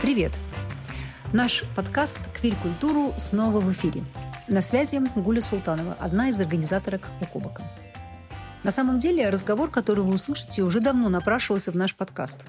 Привет! 0.00 0.32
Наш 1.32 1.64
подкаст 1.74 2.20
«Квиль-культуру» 2.32 3.12
снова 3.16 3.58
в 3.58 3.72
эфире. 3.72 4.04
На 4.46 4.62
связи 4.62 5.00
Гуля 5.16 5.42
Султанова, 5.42 5.96
одна 5.98 6.28
из 6.28 6.40
организаторок 6.40 7.08
Укубока. 7.20 7.64
На 8.62 8.70
самом 8.70 8.98
деле, 8.98 9.28
разговор, 9.28 9.70
который 9.70 10.04
вы 10.04 10.14
услышите, 10.14 10.62
уже 10.62 10.78
давно 10.78 11.08
напрашивался 11.08 11.72
в 11.72 11.74
наш 11.74 11.96
подкаст. 11.96 12.44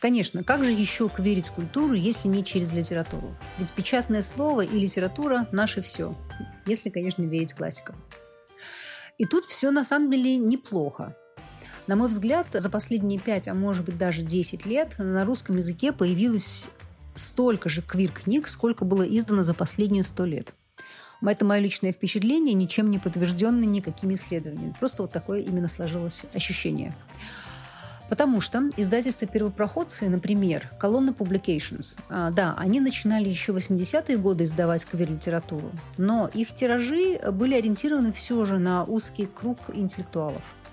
Конечно, 0.00 0.42
как 0.42 0.64
же 0.64 0.72
еще 0.72 1.08
кверить 1.08 1.50
культуру, 1.50 1.94
если 1.94 2.26
не 2.26 2.44
через 2.44 2.72
литературу? 2.72 3.36
Ведь 3.58 3.70
печатное 3.70 4.20
слово 4.20 4.62
и 4.62 4.76
литература– 4.76 5.46
наше 5.52 5.80
все, 5.80 6.16
если, 6.66 6.90
конечно, 6.90 7.22
верить 7.22 7.54
классикам. 7.54 7.94
И 9.16 9.26
тут 9.26 9.44
все 9.44 9.70
на 9.70 9.84
самом 9.84 10.10
деле 10.10 10.36
неплохо. 10.38 11.16
На 11.86 11.96
мой 11.96 12.08
взгляд, 12.08 12.46
за 12.50 12.70
последние 12.70 13.20
пять, 13.20 13.46
а 13.46 13.54
может 13.54 13.84
быть 13.84 13.98
даже 13.98 14.22
10 14.22 14.64
лет 14.64 14.94
на 14.98 15.24
русском 15.26 15.58
языке 15.58 15.92
появилось 15.92 16.68
столько 17.14 17.68
же 17.68 17.82
квир-книг, 17.82 18.48
сколько 18.48 18.86
было 18.86 19.02
издано 19.02 19.42
за 19.42 19.52
последние 19.52 20.02
сто 20.02 20.24
лет. 20.24 20.54
Это 21.22 21.44
мое 21.44 21.60
личное 21.60 21.92
впечатление, 21.92 22.54
ничем 22.54 22.90
не 22.90 22.98
подтвержденное 22.98 23.66
никакими 23.66 24.14
исследованиями. 24.14 24.74
Просто 24.78 25.02
вот 25.02 25.12
такое 25.12 25.40
именно 25.40 25.68
сложилось 25.68 26.22
ощущение. 26.34 26.94
Потому 28.08 28.40
что 28.40 28.70
издательства 28.76 29.26
первопроходцы, 29.26 30.08
например, 30.08 30.70
Колонна 30.78 31.10
Publications, 31.10 31.98
да, 32.08 32.54
они 32.58 32.80
начинали 32.80 33.28
еще 33.28 33.52
в 33.52 33.56
80-е 33.56 34.16
годы 34.18 34.44
издавать 34.44 34.84
квир-литературу, 34.84 35.70
но 35.96 36.30
их 36.32 36.52
тиражи 36.52 37.18
были 37.32 37.54
ориентированы 37.54 38.12
все 38.12 38.44
же 38.44 38.58
на 38.58 38.84
узкий 38.84 39.26
круг 39.26 39.58
интеллектуалов– 39.74 40.54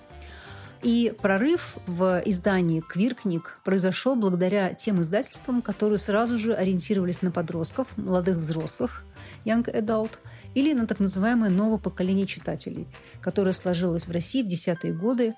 и 0.83 1.13
прорыв 1.21 1.77
в 1.85 2.21
издании 2.25 2.81
квир-книг 2.81 3.59
произошел 3.63 4.15
благодаря 4.15 4.73
тем 4.73 5.01
издательствам, 5.01 5.61
которые 5.61 5.97
сразу 5.97 6.37
же 6.37 6.53
ориентировались 6.53 7.21
на 7.21 7.31
подростков, 7.31 7.95
молодых 7.97 8.37
взрослых, 8.37 9.03
young 9.45 9.63
adult, 9.63 10.17
или 10.55 10.73
на 10.73 10.87
так 10.87 10.99
называемое 10.99 11.49
новое 11.49 11.77
поколение 11.77 12.25
читателей, 12.25 12.87
которое 13.21 13.53
сложилось 13.53 14.07
в 14.07 14.11
России 14.11 14.43
в 14.43 14.47
десятые 14.47 14.93
годы 14.93 15.33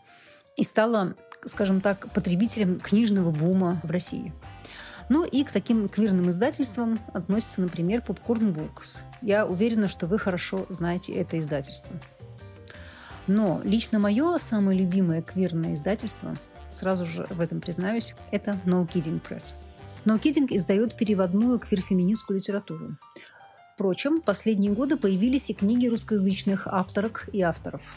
и 0.56 0.64
стало, 0.64 1.16
скажем 1.46 1.82
так, 1.82 2.12
потребителем 2.14 2.80
книжного 2.80 3.32
бума 3.32 3.80
в 3.84 3.92
России. 3.92 4.34
Ну 5.10 5.26
и 5.26 5.44
к 5.44 5.52
таким 5.52 5.90
квирным 5.90 6.30
издательствам 6.30 7.00
относится, 7.14 7.62
например, 7.62 8.02
Popcorn 8.08 8.54
Books. 8.54 9.02
Я 9.22 9.46
уверена, 9.46 9.88
что 9.88 10.08
вы 10.08 10.18
хорошо 10.18 10.66
знаете 10.70 11.14
это 11.14 11.38
издательство. 11.38 11.92
Но 13.28 13.62
лично 13.64 14.00
мое 14.00 14.38
самое 14.38 14.78
любимое 14.78 15.22
квирное 15.22 15.76
издательство, 15.76 16.36
сразу 16.70 17.06
же 17.06 17.26
в 17.30 17.40
этом 17.40 17.62
признаюсь, 17.62 18.16
это 18.32 18.60
No 18.66 18.88
Kidding 18.88 19.22
Press. 19.22 19.54
No 20.06 20.20
Kidding 20.20 20.48
издает 20.50 20.98
переводную 20.98 21.60
квир-феминистскую 21.60 22.38
литературу. 22.38 22.98
Впрочем, 23.74 24.22
последние 24.22 24.72
годы 24.72 24.98
появились 24.98 25.50
и 25.50 25.54
книги 25.54 25.88
русскоязычных 25.88 26.68
авторок 26.68 27.30
и 27.32 27.42
авторов. 27.42 27.96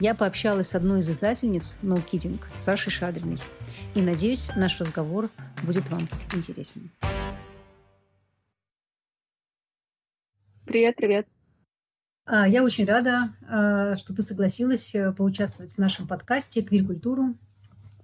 Я 0.00 0.14
пообщалась 0.14 0.68
с 0.68 0.74
одной 0.76 1.00
из 1.00 1.10
издательниц 1.10 1.76
No 1.82 2.02
Kidding, 2.04 2.40
Сашей 2.56 2.92
Шадриной. 2.92 3.38
И 3.96 4.00
надеюсь, 4.00 4.50
наш 4.54 4.80
разговор 4.80 5.28
будет 5.64 5.90
вам 5.90 6.08
интересен. 6.32 6.90
Привет, 10.64 10.96
привет. 10.96 11.26
А, 12.30 12.46
я 12.46 12.62
очень 12.62 12.84
рада, 12.84 13.30
а, 13.48 13.96
что 13.96 14.14
ты 14.14 14.22
согласилась 14.22 14.94
э, 14.94 15.12
поучаствовать 15.12 15.72
в 15.72 15.78
нашем 15.78 16.06
подкасте 16.06 16.60
«Квир-культуру». 16.60 17.34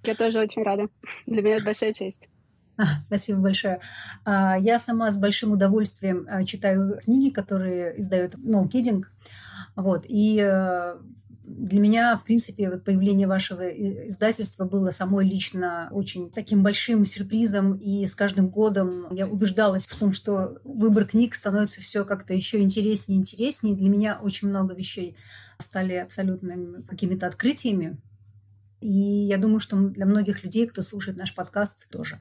Я 0.03 0.15
тоже 0.15 0.39
очень 0.39 0.63
рада. 0.63 0.87
Для 1.27 1.43
меня 1.43 1.57
это 1.57 1.65
большая 1.65 1.93
честь. 1.93 2.29
Спасибо 3.05 3.39
большое. 3.39 3.81
А, 4.23 4.57
я 4.57 4.79
сама 4.79 5.11
с 5.11 5.17
большим 5.17 5.51
удовольствием 5.51 6.27
читаю 6.45 6.99
книги, 7.03 7.31
которые 7.31 7.99
издает 7.99 8.33
No 8.33 8.67
Kidding. 8.67 9.03
Вот. 9.75 10.05
И 10.07 10.39
э, 10.41 10.95
для 11.57 11.79
меня, 11.79 12.17
в 12.17 12.25
принципе, 12.25 12.69
вот 12.69 12.83
появление 12.83 13.27
вашего 13.27 13.65
издательства 14.09 14.65
было 14.65 14.91
самой 14.91 15.25
лично 15.25 15.87
очень 15.91 16.29
таким 16.29 16.63
большим 16.63 17.05
сюрпризом, 17.05 17.75
и 17.77 18.05
с 18.05 18.13
каждым 18.13 18.49
годом 18.49 19.07
я 19.13 19.25
убеждалась 19.25 19.87
в 19.87 19.97
том, 19.97 20.11
что 20.11 20.59
выбор 20.65 21.05
книг 21.05 21.33
становится 21.33 21.79
все 21.79 22.03
как-то 22.03 22.33
еще 22.33 22.61
интереснее 22.61 23.17
и 23.17 23.21
интереснее. 23.21 23.75
Для 23.75 23.87
меня 23.87 24.19
очень 24.21 24.49
много 24.49 24.75
вещей 24.75 25.15
стали 25.57 25.93
абсолютно 25.93 26.83
какими-то 26.83 27.25
открытиями. 27.25 27.97
И 28.81 28.89
я 28.89 29.37
думаю, 29.37 29.61
что 29.61 29.77
для 29.77 30.05
многих 30.05 30.43
людей, 30.43 30.67
кто 30.67 30.81
слушает 30.81 31.17
наш 31.17 31.33
подкаст, 31.33 31.87
тоже. 31.89 32.19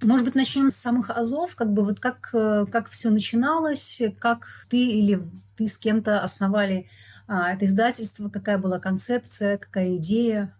Может 0.00 0.24
быть, 0.24 0.36
начнем 0.36 0.70
с 0.70 0.76
самых 0.76 1.10
азов, 1.10 1.56
как 1.56 1.72
бы 1.72 1.84
вот 1.84 1.98
как, 1.98 2.30
э, 2.32 2.66
как 2.70 2.88
все 2.88 3.10
начиналось, 3.10 4.00
как 4.20 4.46
ты 4.68 4.76
или 4.76 5.20
ты 5.56 5.66
с 5.66 5.76
кем-то 5.76 6.20
основали 6.20 6.88
это 7.28 7.66
издательство, 7.66 8.28
какая 8.28 8.58
была 8.58 8.80
концепция, 8.80 9.58
какая 9.58 9.96
идея? 9.96 10.52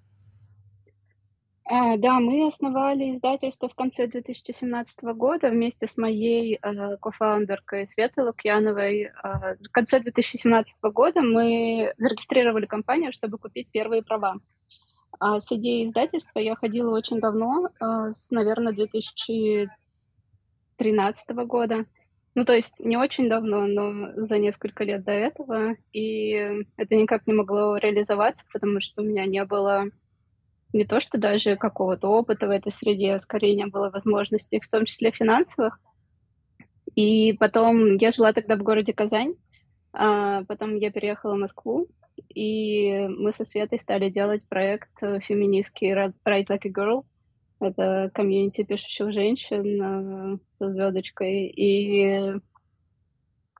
А, 1.70 1.98
да, 1.98 2.18
мы 2.18 2.46
основали 2.46 3.12
издательство 3.12 3.68
в 3.68 3.74
конце 3.74 4.06
2017 4.06 5.04
года 5.14 5.50
вместе 5.50 5.86
с 5.86 5.98
моей 5.98 6.56
э, 6.56 6.96
кофаундеркой 6.96 7.86
Светой 7.86 8.24
Лукьяновой. 8.24 9.02
Э, 9.02 9.10
в 9.60 9.68
конце 9.70 10.00
2017 10.00 10.78
года 10.94 11.20
мы 11.20 11.92
зарегистрировали 11.98 12.64
компанию, 12.64 13.12
чтобы 13.12 13.36
купить 13.36 13.68
первые 13.70 14.02
права. 14.02 14.36
А 15.20 15.40
с 15.40 15.52
идеей 15.52 15.84
издательства 15.84 16.38
я 16.38 16.54
ходила 16.54 16.96
очень 16.96 17.20
давно, 17.20 17.68
э, 17.68 18.12
с, 18.12 18.30
наверное, 18.30 18.72
2013 18.72 21.44
года. 21.44 21.84
Ну, 22.38 22.44
то 22.44 22.54
есть 22.54 22.78
не 22.78 22.96
очень 22.96 23.28
давно, 23.28 23.66
но 23.66 24.12
за 24.14 24.38
несколько 24.38 24.84
лет 24.84 25.02
до 25.02 25.10
этого. 25.10 25.74
И 25.92 26.28
это 26.76 26.94
никак 26.94 27.26
не 27.26 27.32
могло 27.32 27.76
реализоваться, 27.78 28.44
потому 28.52 28.78
что 28.78 29.02
у 29.02 29.04
меня 29.04 29.26
не 29.26 29.44
было 29.44 29.86
не 30.72 30.84
то, 30.84 31.00
что 31.00 31.18
даже 31.18 31.56
какого-то 31.56 32.06
опыта 32.06 32.46
в 32.46 32.50
этой 32.50 32.70
среде, 32.70 33.14
а 33.14 33.18
скорее 33.18 33.56
не 33.56 33.66
было 33.66 33.90
возможностей, 33.90 34.60
в 34.60 34.68
том 34.68 34.84
числе 34.84 35.10
финансовых. 35.10 35.80
И 36.94 37.32
потом 37.32 37.96
я 37.96 38.12
жила 38.12 38.32
тогда 38.32 38.54
в 38.54 38.62
городе 38.62 38.92
Казань, 38.92 39.34
а 39.92 40.44
потом 40.44 40.76
я 40.76 40.92
переехала 40.92 41.34
в 41.34 41.38
Москву, 41.38 41.88
и 42.32 43.08
мы 43.08 43.32
со 43.32 43.44
Светой 43.44 43.80
стали 43.80 44.10
делать 44.10 44.48
проект 44.48 44.96
феминистский 45.00 45.92
«Write 45.92 46.14
Like 46.24 46.66
a 46.66 46.70
Girl», 46.70 47.02
это 47.60 48.10
комьюнити 48.14 48.62
пишущих 48.62 49.12
женщин 49.12 49.82
э, 49.82 50.38
со 50.58 50.70
звездочкой 50.70 51.46
и 51.46 52.40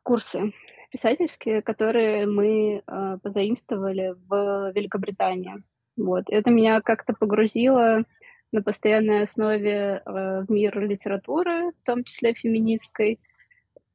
курсы 0.02 0.52
писательские, 0.90 1.62
которые 1.62 2.26
мы 2.26 2.82
э, 2.86 3.18
позаимствовали 3.22 4.14
в 4.28 4.72
Великобритании. 4.74 5.62
Вот. 5.96 6.24
Это 6.28 6.50
меня 6.50 6.80
как-то 6.80 7.12
погрузило 7.12 8.04
на 8.52 8.62
постоянной 8.62 9.22
основе 9.22 9.70
э, 9.70 10.00
в 10.04 10.46
мир 10.48 10.80
литературы, 10.80 11.72
в 11.72 11.84
том 11.84 12.04
числе 12.04 12.34
феминистской, 12.34 13.20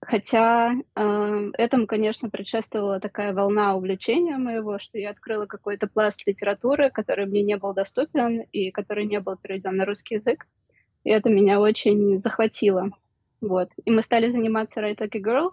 Хотя 0.06 0.74
э, 0.96 1.52
этому, 1.58 1.88
конечно, 1.88 2.30
предшествовала 2.30 3.00
такая 3.00 3.34
волна 3.34 3.76
увлечения 3.76 4.38
моего, 4.38 4.80
что 4.80 4.98
я 4.98 5.12
открыла 5.12 5.46
какой-то 5.46 5.88
пласт 5.88 6.26
литературы, 6.26 6.90
который 6.90 7.26
мне 7.26 7.42
не 7.42 7.58
был 7.58 7.74
доступен 7.74 8.42
и 8.52 8.72
который 8.72 9.06
не 9.06 9.20
был 9.20 9.38
переведен 9.38 9.78
на 9.78 9.86
русский 9.86 10.16
язык. 10.16 10.48
И 11.04 11.10
это 11.10 11.30
меня 11.30 11.60
очень 11.60 12.20
захватило. 12.20 12.92
Вот. 13.42 13.70
И 13.86 13.92
мы 13.92 14.02
стали 14.02 14.32
заниматься 14.32 14.82
Like 14.82 15.10
a 15.12 15.20
Girl, 15.20 15.52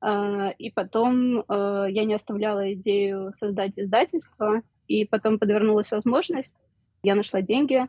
э, 0.00 0.54
и 0.58 0.70
потом 0.70 1.40
э, 1.40 1.86
я 1.90 2.04
не 2.04 2.14
оставляла 2.14 2.72
идею 2.74 3.32
создать 3.32 3.78
издательство, 3.78 4.62
и 4.86 5.04
потом 5.06 5.38
подвернулась 5.38 5.90
возможность, 5.90 6.54
я 7.02 7.14
нашла 7.14 7.40
деньги 7.40 7.86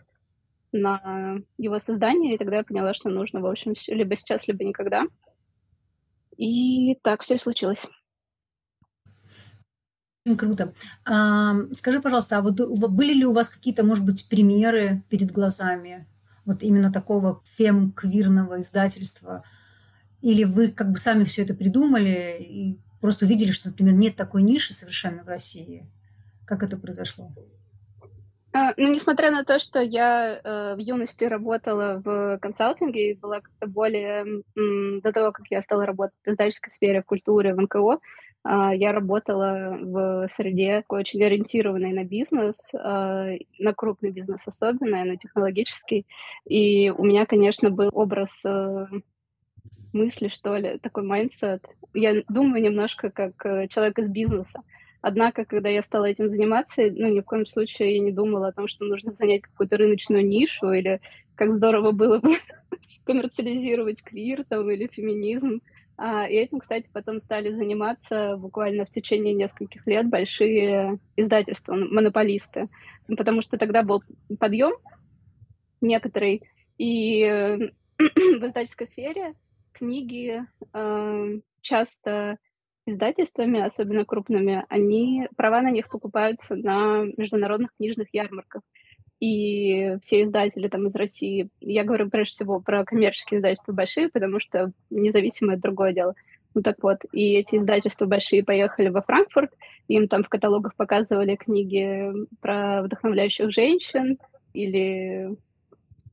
на 0.71 1.39
его 1.57 1.79
создание, 1.79 2.34
и 2.34 2.37
тогда 2.37 2.57
я 2.57 2.63
поняла, 2.63 2.93
что 2.93 3.09
нужно, 3.09 3.41
в 3.41 3.46
общем, 3.46 3.73
либо 3.87 4.16
сейчас, 4.16 4.47
либо 4.47 4.63
никогда. 4.63 5.05
И 6.38 6.96
так 7.03 7.22
все 7.24 7.38
случилось. 7.38 7.85
Круто. 10.38 10.74
А, 11.06 11.53
скажи, 11.74 12.00
пожалуйста, 12.00 12.38
а 12.38 12.41
вот 12.41 12.59
были 12.91 13.14
ли 13.14 13.26
у 13.26 13.34
вас 13.34 13.50
какие-то, 13.50 13.85
может 13.85 14.06
быть, 14.06 14.30
примеры 14.30 15.03
перед 15.09 15.32
глазами 15.32 16.08
вот 16.46 16.64
именно 16.64 16.91
такого 16.91 17.41
фем-квирного 17.44 18.62
издательства? 18.62 19.44
Или 20.22 20.46
вы 20.46 20.70
как 20.70 20.91
бы 20.91 20.97
сами 20.97 21.26
все 21.26 21.44
это 21.44 21.53
придумали 21.53 22.38
и 22.40 22.80
просто 23.02 23.26
увидели, 23.26 23.52
что, 23.52 23.68
например, 23.68 23.96
нет 23.96 24.16
такой 24.16 24.44
ниши 24.44 24.74
совершенно 24.74 25.24
в 25.24 25.28
России? 25.28 25.85
Как 26.46 26.64
это 26.64 26.78
произошло? 26.78 27.30
А, 28.55 28.73
ну, 28.78 28.94
несмотря 28.94 29.32
на 29.32 29.44
то, 29.44 29.58
что 29.58 29.82
я 29.82 30.40
э, 30.44 30.76
в 30.76 30.78
юности 30.78 31.26
работала 31.26 32.02
в 32.05 32.38
консалтинге 32.40 33.11
и 33.11 33.16
была 33.16 33.41
как-то 33.41 33.67
более... 33.67 34.44
М, 34.55 35.02
до 35.02 35.11
того, 35.11 35.32
как 35.32 35.47
я 35.50 35.61
стала 35.64 35.88
работать 35.88 36.16
в 36.23 36.29
издательской 36.29 36.72
сфере, 36.72 37.02
в 37.02 37.05
культуре, 37.05 37.55
в 37.55 37.59
НКО, 37.59 38.00
а, 38.44 38.76
я 38.76 38.91
работала 38.91 39.78
в 39.82 40.28
среде 40.35 40.84
очень 40.90 41.23
ориентированной 41.23 41.94
на 41.94 42.03
бизнес, 42.03 42.58
а, 42.73 43.29
на 43.58 43.73
крупный 43.73 44.11
бизнес 44.11 44.47
особенно, 44.47 45.03
на 45.03 45.17
технологический. 45.17 46.06
И 46.46 46.90
у 46.90 47.03
меня, 47.03 47.26
конечно, 47.26 47.70
был 47.70 47.90
образ 47.94 48.44
э, 48.46 48.85
мысли, 49.94 50.28
что 50.28 50.58
ли, 50.58 50.78
такой 50.79 51.03
майндсет. 51.03 51.66
Я 51.94 52.22
думаю 52.28 52.61
немножко 52.61 53.09
как 53.11 53.46
э, 53.46 53.67
человек 53.70 53.99
из 53.99 54.09
бизнеса. 54.09 54.61
Однако, 55.05 55.44
когда 55.44 55.67
я 55.67 55.82
стала 55.82 56.05
этим 56.05 56.29
заниматься, 56.29 56.82
ну, 56.90 57.09
ни 57.09 57.20
в 57.20 57.26
коем 57.26 57.46
случае 57.46 57.96
я 57.96 58.00
не 58.00 58.14
думала 58.14 58.47
о 58.47 58.52
том, 58.53 58.70
что 58.70 58.85
нужно 58.85 59.14
занять 59.14 59.41
какую-то 59.41 59.76
рыночную 59.76 60.26
нишу 60.26 60.72
или 60.72 61.02
как 61.35 61.53
здорово 61.53 61.91
было 61.91 62.20
бы 62.20 62.38
коммерциализировать 63.05 64.02
квир 64.02 64.46
там, 64.46 64.72
или 64.72 64.88
феминизм. 64.88 65.59
А, 65.97 66.26
и 66.26 66.35
этим, 66.35 66.59
кстати, 66.59 66.90
потом 66.94 67.20
стали 67.20 67.50
заниматься 67.53 68.38
буквально 68.38 68.85
в 68.85 68.91
течение 68.91 69.34
нескольких 69.34 69.85
лет 69.88 70.08
большие 70.08 71.00
издательства, 71.17 71.76
монополисты. 71.76 72.70
Потому 73.09 73.41
что 73.41 73.58
тогда 73.58 73.84
был 73.84 74.02
подъем 74.40 74.72
некоторый, 75.82 76.44
и 76.78 77.26
в 77.97 78.46
издательской 78.46 78.88
сфере 78.88 79.34
книги 79.73 80.46
э, 80.73 81.40
часто 81.59 82.38
издательствами, 82.85 83.62
особенно 83.62 84.06
крупными, 84.06 84.66
они, 84.70 85.28
права 85.35 85.62
на 85.62 85.72
них 85.72 85.90
покупаются 85.90 86.56
на 86.56 87.03
международных 87.18 87.72
книжных 87.78 88.08
ярмарках. 88.14 88.62
И 89.20 89.96
все 90.02 90.24
издатели 90.24 90.68
там 90.68 90.88
из 90.88 90.96
России, 90.96 91.50
я 91.62 91.85
говорю 91.85 92.09
прежде 92.09 92.35
всего 92.35 92.59
про 92.59 92.84
коммерческие 92.84 93.40
издательства 93.40 93.72
большие, 93.72 94.09
потому 94.09 94.40
что 94.40 94.74
независимое 94.90 95.58
другое 95.58 95.94
дело. 95.94 96.14
Ну 96.53 96.62
так 96.62 96.76
вот, 96.84 97.00
и 97.14 97.34
эти 97.35 97.56
издательства 97.56 98.06
большие 98.06 98.44
поехали 98.44 98.90
во 98.90 99.02
Франкфурт, 99.02 99.52
им 99.88 100.08
там 100.08 100.24
в 100.24 100.30
каталогах 100.30 100.76
показывали 100.76 101.35
книги 101.35 102.12
про 102.41 102.84
вдохновляющих 102.84 103.52
женщин 103.52 104.20
или 104.53 105.35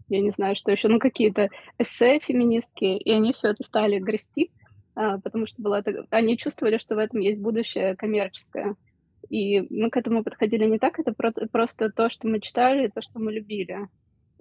я 0.09 0.21
не 0.21 0.31
знаю, 0.31 0.57
что 0.57 0.73
еще, 0.73 0.89
ну 0.89 0.99
какие-то 0.99 1.51
эссе 1.79 2.19
феминистские, 2.19 2.99
и 2.99 3.13
они 3.13 3.33
все 3.33 3.49
это 3.49 3.63
стали 3.63 3.99
грести, 3.99 4.51
потому 4.95 5.47
что 5.47 5.63
было, 5.63 5.83
они 6.11 6.37
чувствовали, 6.37 6.79
что 6.79 6.95
в 6.95 6.99
этом 6.99 7.21
есть 7.21 7.41
будущее 7.41 7.97
коммерческое. 7.97 8.77
И 9.29 9.61
мы 9.61 9.91
к 9.91 9.97
этому 9.97 10.25
подходили 10.25 10.65
не 10.65 10.79
так, 10.79 10.99
это 10.99 11.13
просто 11.13 11.91
то, 11.91 12.11
что 12.11 12.27
мы 12.27 12.41
читали, 12.41 12.89
то, 12.89 13.03
что 13.03 13.19
мы 13.19 13.33
любили. 13.33 13.89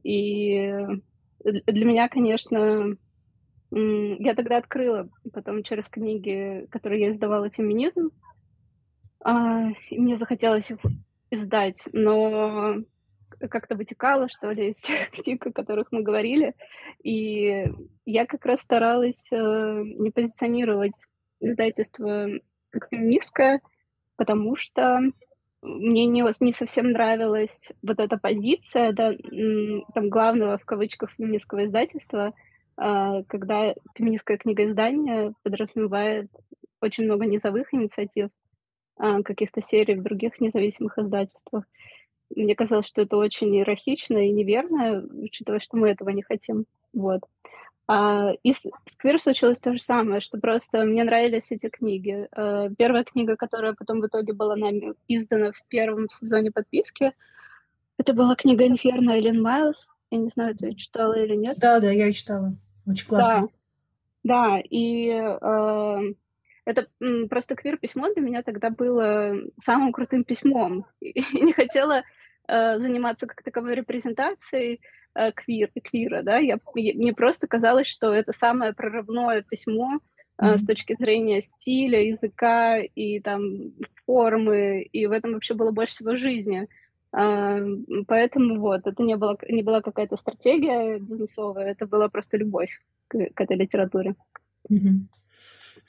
И 0.04 0.74
для 1.44 1.86
меня, 1.86 2.10
конечно, 2.10 2.98
я 3.72 4.36
тогда 4.36 4.58
открыла 4.58 5.10
потом 5.32 5.64
через 5.64 5.88
книги, 5.90 6.66
которые 6.72 7.02
я 7.02 7.12
издавала 7.12 7.50
«Феминизм», 7.50 8.10
а, 9.22 9.70
и 9.90 10.00
мне 10.00 10.16
захотелось 10.16 10.72
их 10.72 10.80
издать, 11.30 11.88
но 11.92 12.78
как-то 13.48 13.76
вытекало, 13.76 14.28
что 14.28 14.52
ли, 14.52 14.70
из 14.70 14.82
тех 14.82 15.12
книг, 15.12 15.46
о 15.48 15.52
которых 15.52 15.92
мы 15.92 16.02
говорили. 16.02 16.56
И 17.04 17.66
я 18.06 18.26
как 18.26 18.46
раз 18.46 18.62
старалась 18.62 19.32
э, 19.32 19.36
не 19.36 20.12
позиционировать 20.12 20.94
издательство 21.40 22.28
как 22.70 22.90
феминистское, 22.90 23.62
потому 24.18 24.56
что 24.56 25.00
мне 25.62 26.06
не, 26.08 26.24
не 26.40 26.52
совсем 26.52 26.92
нравилась 26.92 27.72
вот 27.82 28.00
эта 28.00 28.18
позиция, 28.18 28.94
да, 28.94 29.14
там, 29.94 30.10
главного, 30.10 30.58
в 30.58 30.66
кавычках, 30.66 31.12
феминистского 31.12 31.66
издательства, 31.66 32.34
э, 32.78 33.24
когда 33.28 33.74
феминистское 33.96 34.38
книгоиздание 34.38 35.34
подразумевает 35.44 36.30
очень 36.82 37.06
много 37.06 37.26
низовых 37.26 37.74
инициатив, 37.74 38.30
э, 39.00 39.22
каких-то 39.24 39.62
серий 39.62 39.96
в 39.96 40.04
других 40.04 40.40
независимых 40.40 40.98
издательствах. 40.98 41.66
Мне 42.36 42.56
казалось, 42.56 42.88
что 42.88 43.02
это 43.02 43.18
очень 43.18 43.56
иерархично 43.56 44.18
и 44.18 44.32
неверно, 44.32 45.04
учитывая, 45.12 45.60
что 45.60 45.78
мы 45.78 45.90
этого 45.90 46.10
не 46.10 46.22
хотим. 46.22 46.66
Вот. 46.94 47.22
А, 47.88 48.34
и 48.44 48.54
с, 48.54 48.66
с 48.86 48.96
Квир 48.96 49.20
случилось 49.20 49.60
то 49.60 49.74
же 49.74 49.80
самое, 49.80 50.22
что 50.22 50.38
просто 50.38 50.84
мне 50.84 51.04
нравились 51.04 51.52
эти 51.52 51.70
книги. 51.70 52.28
А, 52.32 52.70
первая 52.78 53.04
книга, 53.04 53.36
которая 53.36 53.74
потом 53.74 54.02
в 54.02 54.08
итоге 54.08 54.34
была 54.34 54.56
нами 54.56 54.94
издана 55.08 55.52
в 55.52 55.64
первом 55.68 56.08
сезоне 56.10 56.52
подписки, 56.52 57.14
это 57.98 58.14
была 58.14 58.36
книга 58.36 58.68
«Инферно» 58.68 59.12
Эллен 59.12 59.42
Майлз. 59.42 59.92
Я 60.12 60.20
не 60.20 60.30
знаю, 60.30 60.56
ты 60.56 60.74
читала 60.76 61.14
или 61.14 61.36
нет. 61.36 61.58
Да, 61.60 61.80
да, 61.80 61.92
я 61.92 62.06
ее 62.06 62.14
читала. 62.14 62.54
Очень 62.88 63.08
классно. 63.08 63.42
Да, 64.24 64.58
да 64.58 64.62
и 64.70 65.10
э, 65.10 66.14
это 66.66 66.88
просто 67.30 67.56
квир-письмо 67.56 68.14
для 68.14 68.22
меня 68.22 68.44
тогда 68.44 68.70
было 68.70 69.34
самым 69.60 69.92
крутым 69.92 70.24
письмом. 70.24 70.86
И 71.02 71.22
не 71.42 71.54
хотела 71.54 72.04
Э, 72.50 72.80
заниматься 72.80 73.28
как 73.28 73.44
таковой 73.44 73.76
репрезентацией 73.76 74.82
э, 75.14 75.32
квир, 75.34 75.70
квира, 75.84 76.24
да, 76.24 76.38
я, 76.38 76.58
мне 76.74 77.14
просто 77.14 77.48
казалось, 77.48 77.86
что 77.86 78.12
это 78.12 78.34
самое 78.34 78.74
прорывное 78.74 79.44
письмо 79.44 80.00
mm-hmm. 80.42 80.58
с 80.58 80.66
точки 80.66 80.96
зрения 80.98 81.42
стиля, 81.42 82.02
языка 82.02 82.80
и 82.80 83.20
там 83.20 83.44
формы, 84.04 84.82
и 84.82 85.06
в 85.06 85.12
этом 85.12 85.34
вообще 85.34 85.54
было 85.54 85.70
больше 85.70 85.94
всего 85.94 86.16
жизни. 86.16 86.68
Поэтому 87.12 88.60
вот, 88.60 88.86
это 88.86 89.02
не, 89.04 89.16
было, 89.16 89.36
не 89.48 89.64
была 89.64 89.82
какая-то 89.82 90.16
стратегия 90.16 91.00
бизнесовая, 91.00 91.72
это 91.72 91.88
была 91.88 92.08
просто 92.08 92.38
любовь 92.38 92.70
к, 93.08 93.18
к 93.34 93.42
этой 93.42 93.58
литературе. 93.58 94.16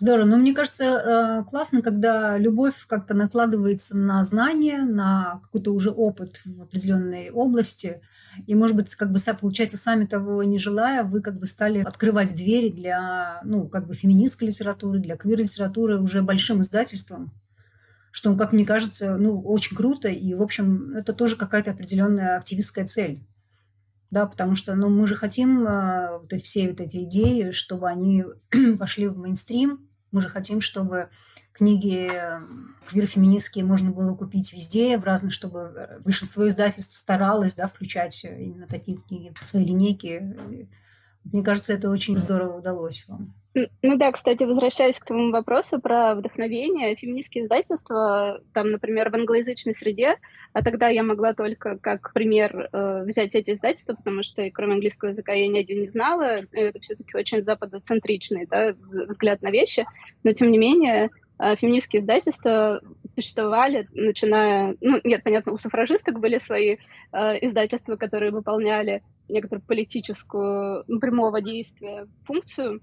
Здорово. 0.00 0.24
Но 0.24 0.38
мне 0.38 0.54
кажется, 0.54 0.84
э, 0.84 1.44
классно, 1.50 1.82
когда 1.82 2.38
любовь 2.38 2.86
как-то 2.86 3.12
накладывается 3.12 3.98
на 3.98 4.24
знания, 4.24 4.82
на 4.82 5.40
какой-то 5.42 5.74
уже 5.74 5.90
опыт 5.90 6.40
в 6.46 6.62
определенной 6.62 7.28
области. 7.28 8.00
И, 8.46 8.54
может 8.54 8.76
быть, 8.76 8.94
как 8.94 9.12
бы, 9.12 9.18
получается, 9.38 9.76
сами 9.76 10.06
того 10.06 10.42
не 10.42 10.58
желая, 10.58 11.04
вы 11.04 11.20
как 11.20 11.38
бы 11.38 11.44
стали 11.44 11.80
открывать 11.80 12.34
двери 12.34 12.70
для, 12.70 13.42
ну, 13.44 13.68
как 13.68 13.86
бы 13.86 13.94
феминистской 13.94 14.48
литературы, 14.48 15.00
для 15.00 15.18
квир-литературы 15.18 16.00
уже 16.00 16.22
большим 16.22 16.62
издательством, 16.62 17.30
что, 18.10 18.34
как 18.36 18.54
мне 18.54 18.64
кажется, 18.64 19.18
ну, 19.18 19.38
очень 19.42 19.76
круто. 19.76 20.08
И, 20.08 20.32
в 20.32 20.40
общем, 20.40 20.94
это 20.94 21.12
тоже 21.12 21.36
какая-то 21.36 21.72
определенная 21.72 22.38
активистская 22.38 22.86
цель. 22.86 23.22
Да, 24.10 24.26
потому 24.26 24.56
что 24.56 24.74
ну, 24.74 24.88
мы 24.88 25.06
же 25.06 25.14
хотим 25.14 25.64
э, 25.66 26.18
вот 26.18 26.32
эти, 26.32 26.42
все 26.42 26.68
вот 26.68 26.80
эти 26.80 27.04
идеи, 27.04 27.52
чтобы 27.52 27.88
они 27.88 28.24
пошли 28.78 29.06
в 29.06 29.16
мейнстрим, 29.16 29.88
мы 30.10 30.20
же 30.20 30.28
хотим, 30.28 30.60
чтобы 30.60 31.08
книги 31.52 32.10
квир-феминистские 32.88 33.64
можно 33.64 33.90
было 33.92 34.16
купить 34.16 34.52
везде, 34.52 34.98
в 34.98 35.04
разных, 35.04 35.32
чтобы 35.32 35.98
большинство 36.04 36.48
издательств 36.48 36.96
старалось 36.96 37.54
да, 37.54 37.68
включать 37.68 38.24
именно 38.24 38.66
такие 38.66 38.98
книги 38.98 39.32
в 39.34 39.44
свои 39.44 39.64
линейки. 39.64 40.36
Мне 41.24 41.44
кажется, 41.44 41.72
это 41.72 41.90
очень 41.90 42.16
здорово 42.16 42.58
удалось 42.58 43.04
вам. 43.08 43.39
Ну 43.54 43.96
да, 43.96 44.12
кстати, 44.12 44.44
возвращаясь 44.44 45.00
к 45.00 45.06
твоему 45.06 45.32
вопросу 45.32 45.80
про 45.80 46.14
вдохновение, 46.14 46.94
феминистские 46.94 47.44
издательства, 47.44 48.40
там, 48.52 48.70
например, 48.70 49.10
в 49.10 49.14
англоязычной 49.14 49.74
среде, 49.74 50.18
а 50.52 50.62
тогда 50.62 50.86
я 50.86 51.02
могла 51.02 51.34
только 51.34 51.76
как 51.78 52.12
пример 52.12 52.68
э, 52.72 53.04
взять 53.04 53.34
эти 53.34 53.50
издательства, 53.50 53.94
потому 53.94 54.22
что 54.22 54.48
кроме 54.50 54.74
английского 54.74 55.08
языка 55.08 55.32
я 55.32 55.48
ни 55.48 55.58
один 55.58 55.80
не 55.80 55.88
знала, 55.88 56.42
это 56.52 56.78
все-таки 56.78 57.16
очень 57.16 57.42
западоцентричный 57.42 58.46
да, 58.46 58.74
взгляд 59.08 59.42
на 59.42 59.50
вещи, 59.50 59.84
но 60.22 60.32
тем 60.32 60.52
не 60.52 60.58
менее 60.58 61.10
э, 61.40 61.56
феминистские 61.56 62.02
издательства 62.02 62.80
существовали, 63.16 63.88
начиная... 63.92 64.76
Ну, 64.80 65.00
нет, 65.02 65.24
понятно, 65.24 65.50
у 65.52 65.56
суфражисток 65.56 66.20
были 66.20 66.38
свои 66.38 66.76
э, 67.12 67.44
издательства, 67.44 67.96
которые 67.96 68.30
выполняли 68.30 69.02
некоторую 69.28 69.64
политическую, 69.64 70.84
ну, 70.86 71.00
прямого 71.00 71.40
действия 71.40 72.06
функцию, 72.24 72.80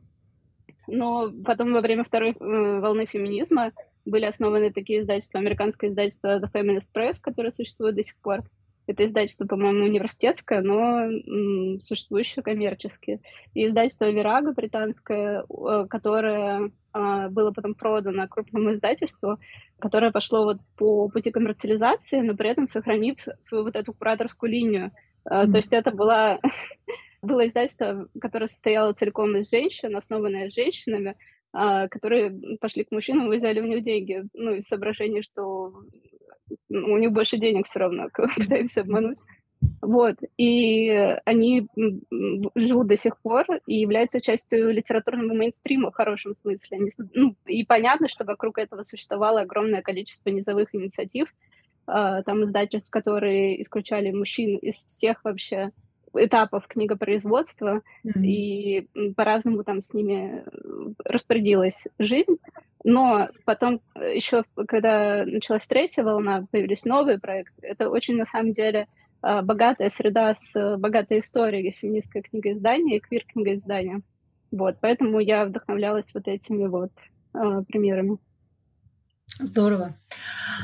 но 0.88 1.32
потом 1.46 1.74
во 1.74 1.82
время 1.82 2.04
второй 2.04 2.32
э, 2.32 2.80
волны 2.80 3.06
феминизма 3.06 3.72
были 4.06 4.26
основаны 4.26 4.72
такие 4.72 5.02
издательства, 5.02 5.40
американское 5.40 5.90
издательство 5.90 6.40
The 6.40 6.50
Feminist 6.52 6.90
Press, 6.96 7.16
которое 7.22 7.52
существует 7.52 7.96
до 7.96 8.04
сих 8.04 8.18
пор. 8.18 8.44
Это 8.88 9.06
издательство, 9.06 9.46
по-моему, 9.46 9.84
университетское, 9.84 10.62
но 10.62 11.02
м, 11.02 11.80
существующее 11.82 12.42
коммерческое. 12.42 13.20
И 13.54 13.66
издательство 13.66 14.10
Вирага 14.10 14.54
британское, 14.54 15.44
которое 15.90 16.72
э, 16.94 17.28
было 17.30 17.52
потом 17.52 17.76
продано 17.76 18.30
крупному 18.30 18.74
издательству, 18.74 19.40
которое 19.78 20.12
пошло 20.12 20.46
вот 20.46 20.60
по 20.78 21.10
пути 21.10 21.32
коммерциализации, 21.32 22.22
но 22.22 22.34
при 22.34 22.50
этом 22.50 22.66
сохранив 22.66 23.18
свою 23.42 23.66
вот 23.66 23.76
эту 23.76 23.94
кураторскую 23.94 24.50
линию. 24.50 24.92
Mm-hmm. 25.30 25.52
То 25.52 25.58
есть 25.58 25.74
это 25.74 25.92
была 25.92 26.40
было 27.22 27.48
издательство, 27.48 28.08
которое 28.20 28.48
состояло 28.48 28.94
целиком 28.94 29.36
из 29.38 29.50
женщин, 29.50 29.96
основанное 29.96 30.50
женщинами, 30.50 31.16
а, 31.54 31.88
которые 31.88 32.58
пошли 32.60 32.84
к 32.84 32.92
мужчинам 32.92 33.32
и 33.32 33.38
взяли 33.38 33.60
у 33.60 33.66
них 33.66 33.84
деньги. 33.84 34.24
Ну, 34.34 34.56
из 34.56 34.66
соображения, 34.66 35.22
что 35.22 35.74
у 36.70 36.98
них 36.98 37.12
больше 37.12 37.38
денег 37.38 37.68
все 37.68 37.80
равно, 37.80 38.10
пытаемся 38.36 38.82
обмануть. 38.82 39.18
Вот, 39.82 40.18
и 40.38 40.90
они 41.26 41.68
живут 42.56 42.88
до 42.88 42.98
сих 42.98 43.20
пор 43.20 43.46
и 43.66 43.80
являются 43.80 44.22
частью 44.22 44.72
литературного 44.72 45.34
мейнстрима 45.34 45.90
в 45.90 45.96
хорошем 45.96 46.36
смысле. 46.36 46.90
Ну, 47.14 47.36
и 47.48 47.66
понятно, 47.66 48.08
что 48.08 48.24
вокруг 48.24 48.60
этого 48.60 48.84
существовало 48.84 49.42
огромное 49.42 49.82
количество 49.82 50.30
низовых 50.30 50.76
инициатив, 50.76 51.34
а, 51.88 52.22
там 52.24 52.44
издательств, 52.44 52.92
которые 52.92 53.60
исключали 53.62 54.12
мужчин 54.12 54.58
из 54.58 54.86
всех 54.86 55.24
вообще 55.24 55.72
этапов 56.14 56.68
книгопроизводства, 56.68 57.82
mm-hmm. 58.06 58.22
и 58.22 59.14
по-разному 59.16 59.64
там 59.64 59.82
с 59.82 59.94
ними 59.94 60.44
э, 60.46 60.94
распорядилась 61.06 61.86
жизнь. 62.00 62.38
Но 62.84 63.30
потом 63.46 63.82
э, 63.96 64.16
еще, 64.16 64.44
когда 64.68 65.26
началась 65.26 65.68
третья 65.68 66.04
волна, 66.04 66.46
появились 66.52 66.86
новые 66.86 67.20
проекты. 67.20 67.68
Это 67.68 67.90
очень, 67.90 68.16
на 68.16 68.26
самом 68.26 68.54
деле, 68.54 68.88
а, 69.22 69.42
богатая 69.42 69.90
среда 69.90 70.36
с 70.36 70.78
богатой 70.78 71.20
историей 71.20 71.76
феминистское 71.80 72.22
книгоиздание 72.22 72.98
и 72.98 73.00
квир-книгоиздание. 73.00 74.02
Вот, 74.52 74.78
поэтому 74.80 75.20
я 75.20 75.46
вдохновлялась 75.46 76.14
вот 76.14 76.28
этими 76.28 76.68
вот 76.68 76.92
э, 77.34 77.64
примерами. 77.68 78.18
Здорово. 79.40 79.94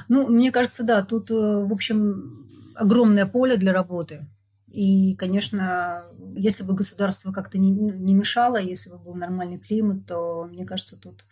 Ну, 0.07 0.27
мне 0.27 0.51
кажется, 0.51 0.85
да, 0.85 1.03
тут, 1.03 1.29
э, 1.31 1.33
в 1.33 1.71
общем, 1.73 2.47
огромное 2.75 3.25
поле 3.25 3.57
для 3.57 3.73
работы. 3.73 4.25
И, 4.73 5.15
конечно, 5.15 6.03
если 6.35 6.63
бы 6.63 6.73
государство 6.73 7.31
как-то 7.31 7.59
не, 7.59 7.69
не 7.69 8.15
мешало, 8.15 8.57
если 8.57 8.89
бы 8.89 8.97
был 8.97 9.13
нормальный 9.13 9.59
климат, 9.59 10.07
то, 10.07 10.45
мне 10.51 10.65
кажется, 10.65 10.99
тут 10.99 11.25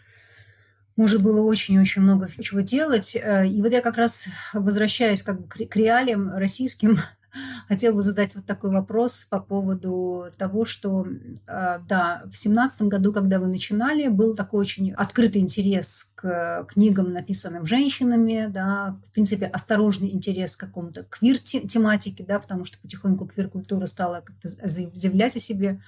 можно 0.95 1.17
было 1.17 1.41
очень-очень 1.41 2.03
много 2.03 2.29
чего 2.39 2.59
делать. 2.59 3.15
Э, 3.15 3.47
и 3.47 3.59
вот 3.63 3.71
я 3.71 3.81
как 3.81 3.97
раз 3.97 4.27
возвращаюсь 4.53 5.23
как 5.23 5.41
бы 5.41 5.47
к 5.47 5.75
реалиям 5.75 6.29
российским, 6.35 6.97
хотела 7.67 7.95
бы 7.95 8.03
задать 8.03 8.35
вот 8.35 8.45
такой 8.45 8.71
вопрос 8.71 9.25
по 9.25 9.39
поводу 9.39 10.25
того, 10.37 10.65
что, 10.65 11.05
э, 11.05 11.79
да, 11.87 12.23
в 12.29 12.37
семнадцатом 12.37 12.89
году, 12.89 13.13
когда 13.13 13.39
вы 13.39 13.47
начинали, 13.47 14.07
был 14.07 14.35
такой 14.35 14.61
очень 14.61 14.91
открытый 14.93 15.41
интерес 15.41 16.11
к 16.15 16.65
книгам, 16.69 17.13
написанным 17.13 17.65
женщинами, 17.65 18.47
да, 18.49 18.97
в 19.07 19.11
принципе, 19.11 19.45
осторожный 19.45 20.11
интерес 20.11 20.55
к 20.55 20.61
какому-то 20.61 21.03
квир-тематике, 21.03 22.23
да, 22.23 22.39
потому 22.39 22.65
что 22.65 22.77
потихоньку 22.79 23.25
квир-культура 23.27 23.85
стала 23.85 24.21
как-то 24.21 24.49
заявлять 24.67 25.35
о 25.35 25.39
себе. 25.39 25.81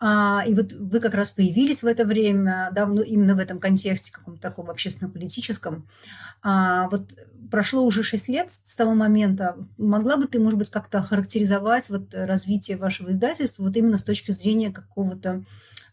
А, 0.00 0.44
и 0.46 0.54
вот 0.54 0.72
вы 0.72 1.00
как 1.00 1.14
раз 1.14 1.30
появились 1.30 1.82
в 1.82 1.86
это 1.86 2.04
время, 2.04 2.70
да, 2.72 2.86
ну, 2.86 3.02
именно 3.02 3.34
в 3.34 3.38
этом 3.38 3.58
контексте, 3.58 4.12
каком-то 4.12 4.40
таком 4.40 4.68
общественно-политическом. 4.70 5.86
А, 6.42 6.88
вот 6.90 7.12
прошло 7.50 7.82
уже 7.84 8.02
шесть 8.02 8.28
лет 8.28 8.50
с 8.50 8.76
того 8.76 8.94
момента. 8.94 9.56
Могла 9.78 10.16
бы 10.16 10.26
ты, 10.26 10.40
может 10.40 10.58
быть, 10.58 10.70
как-то 10.70 11.02
характеризовать 11.02 11.88
вот 11.88 12.14
развитие 12.14 12.76
вашего 12.76 13.12
издательства 13.12 13.62
вот 13.62 13.76
именно 13.76 13.98
с 13.98 14.04
точки 14.04 14.32
зрения 14.32 14.70
какого-то 14.72 15.44